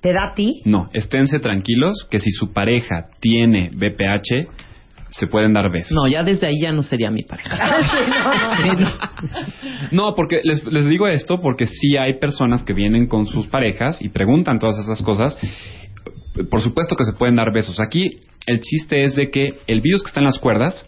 ¿te 0.00 0.12
da 0.12 0.30
a 0.30 0.34
ti? 0.34 0.62
No, 0.64 0.88
esténse 0.92 1.38
tranquilos 1.40 2.06
que 2.10 2.20
si 2.20 2.30
su 2.30 2.52
pareja 2.52 3.06
tiene 3.20 3.70
BPH, 3.74 4.48
se 5.12 5.26
pueden 5.26 5.52
dar 5.52 5.70
besos. 5.70 5.92
No, 5.92 6.08
ya 6.08 6.22
desde 6.22 6.46
ahí 6.46 6.60
ya 6.60 6.72
no 6.72 6.82
sería 6.82 7.10
mi 7.10 7.22
pareja. 7.22 7.78
Sí, 7.82 7.98
no, 8.08 8.34
no. 8.34 8.56
Sí, 8.56 8.82
no. 9.92 10.06
No, 10.08 10.14
porque 10.14 10.40
les, 10.42 10.64
les 10.64 10.88
digo 10.88 11.06
esto 11.06 11.40
porque 11.40 11.66
sí 11.66 11.96
hay 11.96 12.18
personas 12.18 12.62
que 12.62 12.72
vienen 12.72 13.06
con 13.06 13.26
sus 13.26 13.46
parejas 13.48 14.00
y 14.00 14.08
preguntan 14.08 14.58
todas 14.58 14.78
esas 14.78 15.02
cosas. 15.02 15.38
Por 16.50 16.62
supuesto 16.62 16.96
que 16.96 17.04
se 17.04 17.12
pueden 17.12 17.36
dar 17.36 17.52
besos. 17.52 17.78
Aquí 17.78 18.20
el 18.46 18.60
chiste 18.60 19.04
es 19.04 19.14
de 19.14 19.30
que 19.30 19.58
el 19.66 19.82
virus 19.82 20.02
que 20.02 20.08
está 20.08 20.20
en 20.20 20.26
las 20.26 20.38
cuerdas 20.38 20.86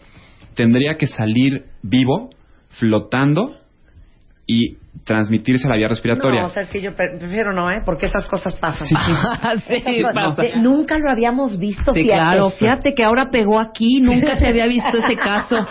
tendría 0.55 0.95
que 0.95 1.07
salir 1.07 1.65
vivo, 1.83 2.31
flotando 2.69 3.57
y 4.47 4.77
transmitirse 5.03 5.67
a 5.67 5.71
la 5.71 5.75
vía 5.75 5.87
respiratoria. 5.87 6.41
No, 6.41 6.47
o 6.47 6.49
sea, 6.49 6.63
es 6.63 6.69
que 6.69 6.81
yo 6.81 6.95
pre- 6.95 7.17
prefiero 7.17 7.51
no, 7.51 7.69
¿eh? 7.69 7.81
Porque 7.85 8.05
esas 8.05 8.25
cosas 8.27 8.55
pasan. 8.55 8.87
sí, 8.87 8.95
pasa. 10.13 10.41
de- 10.41 10.55
Nunca 10.57 10.97
lo 10.97 11.09
habíamos 11.11 11.59
visto, 11.59 11.93
Sí, 11.93 12.03
fíjate. 12.03 12.13
claro. 12.17 12.49
Fíjate 12.51 12.93
que 12.95 13.03
ahora 13.03 13.29
pegó 13.29 13.59
aquí. 13.59 13.99
Nunca 14.01 14.37
se 14.37 14.47
había 14.47 14.67
visto 14.67 14.97
ese 14.97 15.15
caso. 15.15 15.65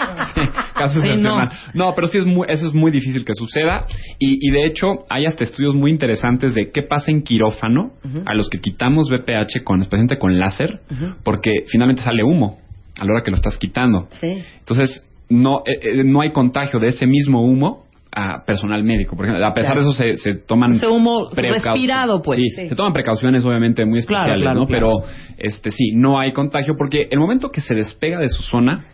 Caso 0.74 1.00
Sí, 1.00 1.08
excepcional. 1.08 1.50
No. 1.72 1.94
pero 1.94 2.08
sí 2.08 2.18
es 2.18 2.26
muy, 2.26 2.46
eso 2.48 2.68
es 2.68 2.74
muy 2.74 2.90
difícil 2.90 3.24
que 3.24 3.34
suceda. 3.34 3.86
Y, 4.18 4.38
y 4.46 4.50
de 4.50 4.66
hecho, 4.66 4.86
hay 5.08 5.26
hasta 5.26 5.44
estudios 5.44 5.74
muy 5.74 5.90
interesantes 5.90 6.54
de 6.54 6.70
qué 6.70 6.82
pasa 6.82 7.10
en 7.10 7.22
quirófano 7.22 7.92
a 8.26 8.34
los 8.34 8.48
que 8.50 8.60
quitamos 8.60 9.08
BPH 9.08 9.64
con, 9.64 9.80
especialmente 9.80 10.18
con 10.18 10.38
láser, 10.38 10.80
porque 11.22 11.50
finalmente 11.68 12.02
sale 12.02 12.22
humo 12.24 12.58
a 12.98 13.04
la 13.04 13.12
hora 13.14 13.22
que 13.24 13.30
lo 13.30 13.36
estás 13.36 13.56
quitando. 13.58 14.08
Sí. 14.20 14.28
Entonces, 14.58 15.04
no, 15.28 15.62
eh, 15.66 15.78
eh, 15.82 16.02
no 16.04 16.20
hay 16.20 16.30
contagio 16.30 16.78
de 16.78 16.88
ese 16.88 17.06
mismo 17.06 17.42
humo 17.42 17.83
a 18.16 18.44
personal 18.44 18.84
médico. 18.84 19.16
Por 19.16 19.26
ejemplo, 19.26 19.44
a 19.46 19.52
pesar 19.52 19.72
Claro. 19.74 19.84
de 19.86 19.90
eso 19.90 20.02
se, 20.02 20.16
se 20.18 20.34
toman 20.44 20.80
humo 20.88 21.30
precau- 21.30 21.60
respirado, 21.62 22.22
pues. 22.22 22.38
Sí, 22.40 22.48
Sí. 22.50 22.68
se 22.68 22.74
toman 22.76 22.92
precauciones 22.92 23.44
obviamente 23.44 23.84
muy 23.84 23.98
especiales, 23.98 24.42
claro, 24.42 24.60
¿no? 24.60 24.66
claro. 24.66 24.98
Pero 25.02 25.08
este 25.38 25.70
sí, 25.70 25.92
no 25.94 26.20
hay 26.20 26.32
contagio 26.32 26.74
porque 26.78 27.08
el 27.10 27.18
momento 27.18 27.50
que 27.50 27.60
se 27.60 27.74
despega 27.74 28.18
de 28.18 28.28
su 28.28 28.42
zona 28.44 28.86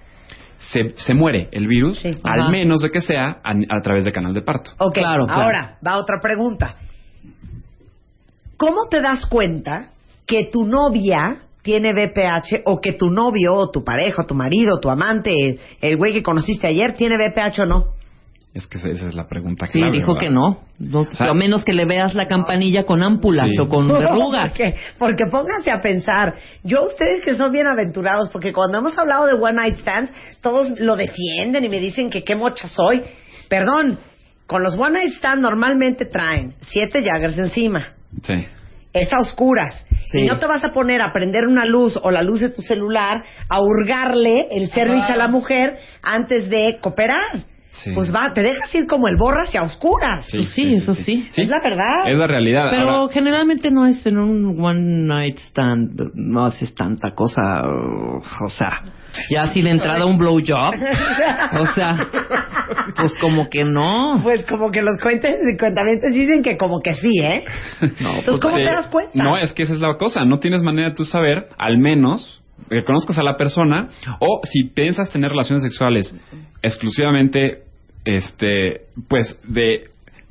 se, 0.57 0.91
se 0.97 1.15
muere 1.15 1.49
el 1.53 1.67
virus, 1.67 1.99
Sí. 2.01 2.17
al 2.23 2.41
Ajá. 2.43 2.51
menos 2.51 2.81
de 2.83 2.91
que 2.91 3.01
sea 3.01 3.41
a, 3.45 3.53
a 3.77 3.81
través 3.83 4.05
de 4.05 4.13
canal 4.13 4.33
de 4.33 4.43
parto. 4.43 4.71
Ok, 4.79 4.95
Claro, 4.95 5.27
claro. 5.27 5.43
ahora 5.43 5.79
va 5.87 5.97
otra 5.99 6.21
pregunta. 6.23 6.77
¿Cómo 8.57 8.89
te 8.91 9.01
das 9.01 9.27
cuenta 9.27 9.91
que 10.27 10.45
tu 10.53 10.65
novia 10.65 11.39
tiene 11.63 11.93
BPH 11.93 12.63
o 12.67 12.81
que 12.81 12.93
tu 12.93 13.11
novio 13.11 13.55
o 13.55 13.71
tu 13.71 13.83
pareja 13.85 14.23
o 14.23 14.27
tu 14.27 14.35
marido 14.35 14.77
o 14.77 14.81
tu 14.81 14.91
amante, 14.91 15.59
el 15.81 15.97
güey 15.97 16.13
que 16.15 16.23
conociste 16.23 16.67
ayer, 16.67 16.95
tiene 16.95 17.17
BPH 17.17 17.61
o 17.63 17.67
no? 17.67 17.85
Es 18.53 18.67
que 18.67 18.79
esa 18.79 18.89
esa 18.89 19.07
es 19.09 19.15
la 19.15 19.29
pregunta 19.29 19.67
Sí, 19.67 19.79
clave, 19.79 19.93
dijo 19.97 20.15
¿verdad? 20.15 20.21
que 20.21 20.31
no. 20.31 20.59
no 20.81 21.05
sea- 21.05 21.29
a 21.31 21.35
menos 21.35 21.65
que 21.65 21.73
le 21.73 21.85
veas 21.85 22.15
la 22.15 22.27
campanilla 22.27 22.85
con 22.85 23.01
ámpulas 23.03 23.47
Sí. 23.53 23.61
o 23.61 23.69
con 23.69 23.87
verrugas. 23.93 24.49
porque, 24.51 24.75
porque 24.99 25.25
pónganse 25.31 25.71
a 25.71 25.81
pensar, 25.81 26.35
yo 26.65 26.85
ustedes 26.85 27.21
que 27.25 27.35
son 27.37 27.53
bien 27.53 27.69
aventurados, 27.69 28.29
porque 28.31 28.53
cuando 28.53 28.79
hemos 28.79 28.99
hablado 28.99 29.27
de 29.27 29.35
One 29.35 29.53
Night 29.53 29.75
Stands, 29.77 30.13
todos 30.41 30.81
lo 30.81 30.97
defienden 30.97 31.65
y 31.65 31.69
me 31.69 31.79
dicen 31.79 32.11
que 32.11 32.25
qué 32.25 32.35
mocha 32.35 32.67
soy. 32.67 33.03
Perdón, 33.49 33.99
con 34.49 34.65
los 34.65 34.75
One 34.75 34.91
Night 34.99 35.13
Stands 35.19 35.43
normalmente 35.43 36.07
traen 36.07 36.55
siete 36.63 37.05
Jaggers 37.05 37.39
encima. 37.39 37.95
Sí. 38.25 38.47
es 38.93 39.13
a 39.13 39.21
oscuras. 39.21 39.87
Sí. 40.07 40.23
Y 40.23 40.27
no 40.27 40.41
te 40.41 40.47
vas 40.49 40.65
a 40.65 40.73
poner 40.73 41.01
a 41.03 41.13
prender 41.13 41.45
una 41.47 41.65
luz 41.65 41.97
o 42.03 42.11
la 42.11 42.23
luz 42.23 42.41
de 42.41 42.49
tu 42.49 42.63
celular 42.63 43.23
a 43.49 43.61
hurgarle 43.61 44.49
el 44.51 44.69
cervix 44.71 45.09
a 45.09 45.15
la 45.15 45.29
mujer 45.29 45.79
antes 46.03 46.51
de 46.51 46.79
cooperar. 46.83 47.45
Sí. 47.73 47.93
Pues 47.95 48.13
va, 48.15 48.33
te 48.35 48.43
dejas 48.43 48.75
ir 48.75 48.87
como 48.87 49.09
el 49.09 49.17
borra 49.17 49.43
hacia 49.45 49.63
oscuras. 49.63 50.27
Pues 50.31 50.49
sí, 50.51 50.75
eso 50.75 50.95
sí. 50.95 51.29
Es 51.35 51.49
la 51.49 51.61
verdad. 51.63 52.07
Es 52.09 52.19
la 52.19 52.27
realidad. 52.27 52.65
Pero 52.71 52.91
Ahora, 52.91 53.13
generalmente 53.15 53.71
no 53.71 53.87
es 53.87 54.05
en 54.07 54.19
un 54.19 54.63
one 54.63 54.81
night 55.07 55.39
stand, 55.39 56.11
no 56.15 56.45
haces 56.45 56.75
tanta 56.75 57.15
cosa, 57.15 57.63
o 57.65 58.51
sea, 58.51 58.83
ya 59.31 59.43
así 59.45 59.63
de 59.63 59.71
entrada 59.71 60.05
un 60.05 60.19
blowjob, 60.19 60.75
o 61.61 61.67
sea, 61.75 62.07
pues 62.97 63.17
como 63.19 63.49
que 63.49 63.65
no. 63.65 64.21
Pues 64.23 64.45
como 64.45 64.71
que 64.71 64.83
los 64.83 64.99
cuentes, 65.03 65.35
cuentamientos 65.59 66.13
dicen 66.13 66.43
que 66.43 66.57
como 66.57 66.81
que 66.81 66.93
sí, 66.95 67.21
¿eh? 67.23 67.45
No, 68.01 68.15
Entonces, 68.19 68.41
¿cómo 68.41 68.57
Sí. 68.57 68.63
te 68.63 68.71
das 68.71 68.89
cuenta? 68.89 69.13
No, 69.15 69.39
es 69.39 69.53
que 69.53 69.63
esa 69.63 69.75
es 69.75 69.81
la 69.81 69.97
cosa. 69.97 70.25
No 70.25 70.39
tienes 70.39 70.63
manera 70.63 70.91
de 70.91 70.95
tú 70.95 71.05
saber, 71.05 71.49
al 71.57 71.79
menos, 71.79 72.40
que 72.71 72.85
conozcas 72.85 73.19
a 73.19 73.23
la 73.23 73.37
persona, 73.37 73.89
o 74.21 74.41
si 74.51 74.65
piensas 74.65 75.11
tener 75.11 75.31
relaciones 75.31 75.63
sexuales 75.65 76.17
exclusivamente, 76.63 77.65
este, 78.05 78.83
pues, 79.09 79.39
de 79.47 79.85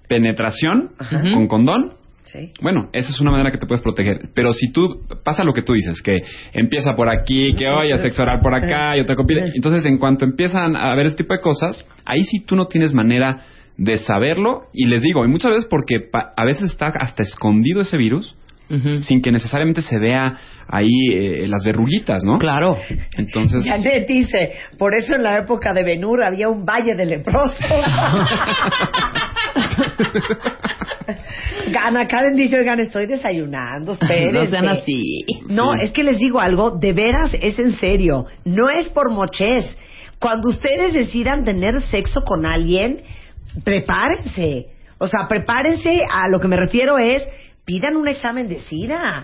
penetración 0.07 0.91
Ajá. 0.97 1.21
con 1.33 1.47
condón. 1.47 1.93
Sí. 2.23 2.51
Bueno, 2.61 2.89
esa 2.93 3.09
es 3.09 3.19
una 3.19 3.31
manera 3.31 3.49
que 3.51 3.57
te 3.57 3.65
puedes 3.65 3.81
proteger. 3.81 4.19
Pero 4.35 4.53
si 4.53 4.71
tú 4.71 5.01
pasa 5.23 5.43
lo 5.43 5.51
que 5.53 5.63
tú 5.63 5.73
dices, 5.73 5.99
que 6.01 6.21
empieza 6.53 6.93
por 6.93 7.09
aquí, 7.09 7.53
que 7.55 7.67
oye, 7.67 7.97
sexo 7.97 8.21
oral 8.21 8.39
por 8.39 8.53
acá 8.53 8.95
y 8.95 8.99
otra 8.99 9.15
copia. 9.15 9.45
Entonces, 9.55 9.83
en 9.85 9.97
cuanto 9.97 10.25
empiezan 10.25 10.75
a 10.75 10.93
ver 10.95 11.07
este 11.07 11.23
tipo 11.23 11.33
de 11.33 11.41
cosas, 11.41 11.85
ahí 12.05 12.23
sí 12.25 12.41
tú 12.45 12.55
no 12.55 12.67
tienes 12.67 12.93
manera 12.93 13.41
de 13.77 13.97
saberlo. 13.97 14.65
Y 14.73 14.85
les 14.85 15.01
digo, 15.01 15.25
y 15.25 15.27
muchas 15.27 15.51
veces 15.51 15.65
porque 15.67 16.01
pa- 16.11 16.31
a 16.37 16.45
veces 16.45 16.69
está 16.71 16.87
hasta 16.87 17.23
escondido 17.23 17.81
ese 17.81 17.97
virus, 17.97 18.35
Sin 19.01 19.21
que 19.21 19.31
necesariamente 19.31 19.81
se 19.81 19.97
vea 19.97 20.37
ahí 20.67 20.87
eh, 21.11 21.47
las 21.47 21.63
verruguitas, 21.63 22.23
¿no? 22.23 22.37
Claro. 22.37 22.77
Entonces, 23.17 23.65
Janet 23.65 24.07
dice, 24.07 24.51
por 24.77 24.93
eso 24.93 25.15
en 25.15 25.23
la 25.23 25.37
época 25.37 25.73
de 25.73 25.83
Benur 25.83 26.23
había 26.23 26.49
un 26.49 26.65
valle 26.65 26.93
de 26.95 27.05
leprosos. 27.05 27.57
Gana, 31.71 32.07
Karen 32.07 32.35
dice, 32.35 32.57
oigan, 32.59 32.79
estoy 32.79 33.05
desayunando, 33.07 33.93
espérense. 33.93 34.31
No 34.31 34.45
sean 34.49 34.67
así. 34.67 35.25
No, 35.47 35.73
Sí. 35.73 35.85
es 35.85 35.91
que 35.91 36.03
les 36.03 36.19
digo 36.19 36.39
algo, 36.39 36.71
de 36.71 36.93
veras, 36.93 37.33
es 37.41 37.57
en 37.59 37.73
serio. 37.73 38.25
No 38.45 38.69
es 38.69 38.89
por 38.89 39.11
moches. 39.11 39.77
Cuando 40.19 40.49
ustedes 40.49 40.93
decidan 40.93 41.45
tener 41.45 41.81
sexo 41.81 42.21
con 42.21 42.45
alguien, 42.45 43.01
prepárense. 43.63 44.67
O 44.97 45.07
sea, 45.07 45.27
prepárense 45.27 46.01
a 46.11 46.27
lo 46.29 46.39
que 46.39 46.47
me 46.47 46.57
refiero 46.57 46.97
es, 46.97 47.23
pidan 47.69 47.95
un 47.97 48.07
examen 48.07 48.49
de 48.49 48.59
SIDA. 48.61 49.23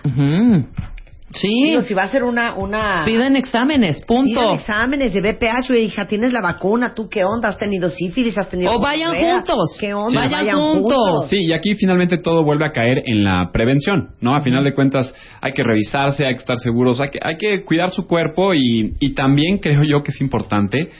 Sí. 1.30 1.48
Digo, 1.64 1.82
si 1.82 1.92
va 1.94 2.04
a 2.04 2.08
ser 2.08 2.22
una... 2.22 2.54
una 2.54 3.02
Piden 3.04 3.34
exámenes, 3.34 3.96
Pidan 4.02 4.06
punto. 4.06 4.54
exámenes 4.54 5.12
de 5.12 5.20
BPH, 5.20 5.70
oye, 5.70 5.80
hija, 5.80 6.06
tienes 6.06 6.32
la 6.32 6.40
vacuna, 6.40 6.94
¿tú 6.94 7.08
qué 7.08 7.24
onda? 7.24 7.48
¿Has 7.48 7.58
tenido 7.58 7.90
sífilis? 7.90 8.38
¿Has 8.38 8.48
tenido 8.48 8.70
O 8.70 8.78
vayan 8.78 9.12
juntos. 9.16 9.76
¿Qué 9.80 9.92
onda? 9.92 10.20
Sí. 10.20 10.28
Vayan 10.32 10.56
juntos. 10.56 11.28
Sí, 11.28 11.38
y 11.48 11.52
aquí 11.52 11.74
finalmente 11.74 12.18
todo 12.18 12.44
vuelve 12.44 12.64
a 12.64 12.70
caer 12.70 13.02
en 13.06 13.24
la 13.24 13.50
prevención, 13.52 14.10
¿no? 14.20 14.36
A 14.36 14.40
final 14.40 14.62
de 14.62 14.72
cuentas 14.72 15.12
hay 15.40 15.50
que 15.50 15.64
revisarse, 15.64 16.24
hay 16.24 16.34
que 16.34 16.40
estar 16.40 16.58
seguros, 16.58 17.00
hay 17.00 17.10
que, 17.10 17.18
hay 17.20 17.36
que 17.36 17.64
cuidar 17.64 17.90
su 17.90 18.06
cuerpo 18.06 18.54
y, 18.54 18.94
y 19.00 19.12
también 19.14 19.58
creo 19.58 19.82
yo 19.82 20.04
que 20.04 20.12
es 20.12 20.20
importante 20.20 20.90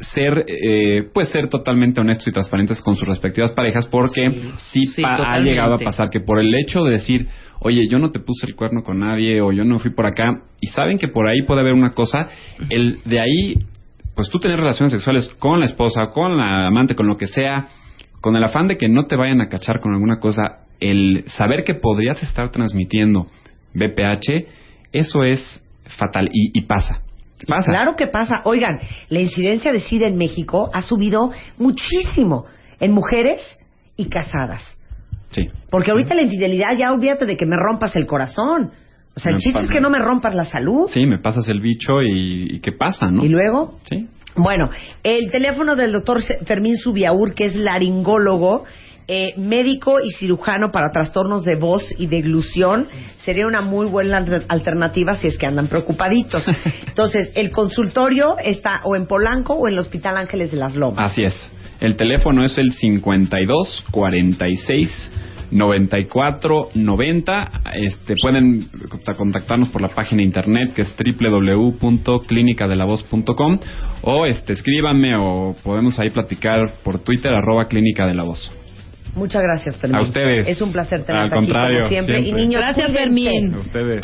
ser, 0.00 0.44
eh, 0.46 1.08
pues 1.12 1.28
ser 1.30 1.48
totalmente 1.48 2.00
honestos 2.00 2.28
y 2.28 2.32
transparentes 2.32 2.80
con 2.80 2.94
sus 2.94 3.06
respectivas 3.06 3.52
parejas, 3.52 3.86
porque 3.86 4.30
sí, 4.58 4.84
ha 5.04 5.38
llegado 5.38 5.74
a 5.74 5.78
pasar 5.78 6.08
que 6.10 6.20
por 6.20 6.38
el 6.38 6.54
hecho 6.54 6.84
de 6.84 6.92
decir, 6.92 7.28
oye, 7.60 7.88
yo 7.88 7.98
no 7.98 8.10
te 8.10 8.20
puse 8.20 8.46
el 8.46 8.54
cuerno 8.54 8.82
con 8.82 9.00
nadie 9.00 9.40
o 9.40 9.52
yo 9.52 9.64
no 9.64 9.78
fui 9.78 9.92
por 9.92 10.06
acá, 10.06 10.42
y 10.60 10.68
saben 10.68 10.98
que 10.98 11.08
por 11.08 11.28
ahí 11.28 11.42
puede 11.42 11.60
haber 11.60 11.74
una 11.74 11.94
cosa, 11.94 12.28
el 12.70 12.98
de 13.04 13.20
ahí, 13.20 13.58
pues 14.14 14.28
tú 14.30 14.38
tener 14.38 14.58
relaciones 14.58 14.92
sexuales 14.92 15.28
con 15.38 15.60
la 15.60 15.66
esposa, 15.66 16.10
con 16.12 16.36
la 16.36 16.66
amante, 16.66 16.94
con 16.94 17.06
lo 17.06 17.16
que 17.16 17.26
sea, 17.26 17.68
con 18.20 18.36
el 18.36 18.44
afán 18.44 18.66
de 18.66 18.76
que 18.76 18.88
no 18.88 19.04
te 19.04 19.16
vayan 19.16 19.40
a 19.40 19.48
cachar 19.48 19.80
con 19.80 19.92
alguna 19.94 20.18
cosa, 20.18 20.66
el 20.80 21.24
saber 21.26 21.64
que 21.64 21.74
podrías 21.74 22.22
estar 22.22 22.50
transmitiendo 22.50 23.26
BPH, 23.74 24.46
eso 24.92 25.22
es 25.22 25.62
fatal 25.98 26.28
y, 26.32 26.56
y 26.56 26.62
pasa. 26.62 27.02
Pasa. 27.46 27.70
Claro 27.70 27.94
que 27.96 28.06
pasa. 28.08 28.36
Oigan, 28.44 28.78
la 29.08 29.20
incidencia 29.20 29.72
de 29.72 29.80
SIDA 29.80 30.06
en 30.08 30.16
México 30.16 30.70
ha 30.72 30.82
subido 30.82 31.30
muchísimo 31.58 32.46
en 32.80 32.92
mujeres 32.92 33.40
y 33.96 34.08
casadas. 34.08 34.62
Sí. 35.30 35.48
Porque 35.70 35.90
ahorita 35.90 36.14
la 36.14 36.22
infidelidad 36.22 36.76
ya 36.78 36.92
olvídate 36.92 37.26
de 37.26 37.36
que 37.36 37.46
me 37.46 37.56
rompas 37.56 37.94
el 37.96 38.06
corazón. 38.06 38.72
O 39.14 39.20
sea, 39.20 39.30
el 39.30 39.36
Me 39.36 39.40
chiste 39.40 39.58
es 39.60 39.64
pasa. 39.66 39.74
que 39.74 39.80
no 39.80 39.90
me 39.90 39.98
rompas 39.98 40.34
la 40.34 40.44
salud. 40.44 40.88
Sí, 40.92 41.04
me 41.06 41.18
pasas 41.18 41.48
el 41.48 41.60
bicho 41.60 42.02
y, 42.02 42.54
y 42.54 42.60
¿qué 42.60 42.72
pasa, 42.72 43.10
no? 43.10 43.24
Y 43.24 43.28
luego, 43.28 43.78
Sí. 43.84 44.08
Bueno, 44.36 44.68
el 45.02 45.30
teléfono 45.32 45.74
del 45.74 45.90
doctor 45.90 46.22
Fermín 46.22 46.76
Subiaur, 46.76 47.34
que 47.34 47.46
es 47.46 47.56
laringólogo, 47.56 48.64
eh, 49.08 49.32
médico 49.38 49.96
y 50.04 50.10
cirujano 50.12 50.70
para 50.70 50.90
trastornos 50.92 51.44
de 51.44 51.56
voz 51.56 51.82
y 51.98 52.06
deglución, 52.06 52.88
sería 53.24 53.46
una 53.46 53.62
muy 53.62 53.86
buena 53.86 54.18
alter- 54.18 54.44
alternativa 54.48 55.14
si 55.16 55.28
es 55.28 55.38
que 55.38 55.46
andan 55.46 55.66
preocupaditos. 55.66 56.44
Entonces, 56.86 57.32
el 57.34 57.50
consultorio 57.50 58.36
está 58.38 58.82
o 58.84 58.94
en 58.96 59.06
Polanco 59.06 59.54
o 59.54 59.66
en 59.66 59.72
el 59.74 59.78
Hospital 59.80 60.16
Ángeles 60.18 60.50
de 60.50 60.58
las 60.58 60.74
Lomas. 60.76 61.10
Así 61.12 61.24
es. 61.24 61.50
El 61.80 61.96
teléfono 61.96 62.44
es 62.44 62.58
el 62.58 62.72
52 62.72 63.84
46 63.90 65.12
94 65.50 66.68
90. 66.74 67.50
Este, 67.74 68.14
pueden 68.20 68.68
conta- 68.90 69.14
contactarnos 69.14 69.70
por 69.70 69.80
la 69.80 69.88
página 69.88 70.18
de 70.20 70.26
internet 70.26 70.74
que 70.74 70.82
es 70.82 70.94
www.clinicadelavoz.com 70.94 73.58
o 74.02 74.26
este, 74.26 74.52
escríbanme 74.52 75.16
o 75.16 75.56
podemos 75.62 75.98
ahí 75.98 76.10
platicar 76.10 76.74
por 76.84 76.98
Twitter 77.00 77.32
arroba 77.32 77.66
clínica 77.68 78.06
de 78.06 78.12
la 78.14 78.24
voz. 78.24 78.52
Muchas 79.18 79.42
gracias, 79.42 79.76
Fermín. 79.76 79.96
A 79.96 80.00
ustedes. 80.02 80.48
Es 80.48 80.60
un 80.62 80.72
placer 80.72 81.02
tenerte 81.04 81.34
Al 81.34 81.38
aquí 81.38 81.46
contrario, 81.46 81.78
como 81.78 81.88
siempre. 81.88 82.22
siempre. 82.22 82.40
Y 82.40 82.46
niños, 82.46 82.62
Gracias. 82.64 82.92
Fermín. 82.92 83.54
A 83.54 83.58
ustedes. 83.58 84.00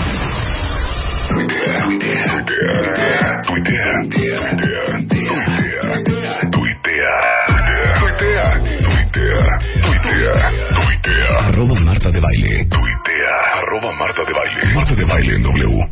Arroba 11.41 11.75
Marta 11.81 12.11
de 12.11 12.21
Baile. 12.21 12.67
Tuitea. 12.67 13.35
Arroba 13.55 13.93
Marta 13.99 14.23
de 14.27 14.33
Baile. 14.33 14.75
Marta 14.75 14.95
de 14.95 15.05
Baile 15.05 15.37
en 15.37 15.43
W. 15.43 15.89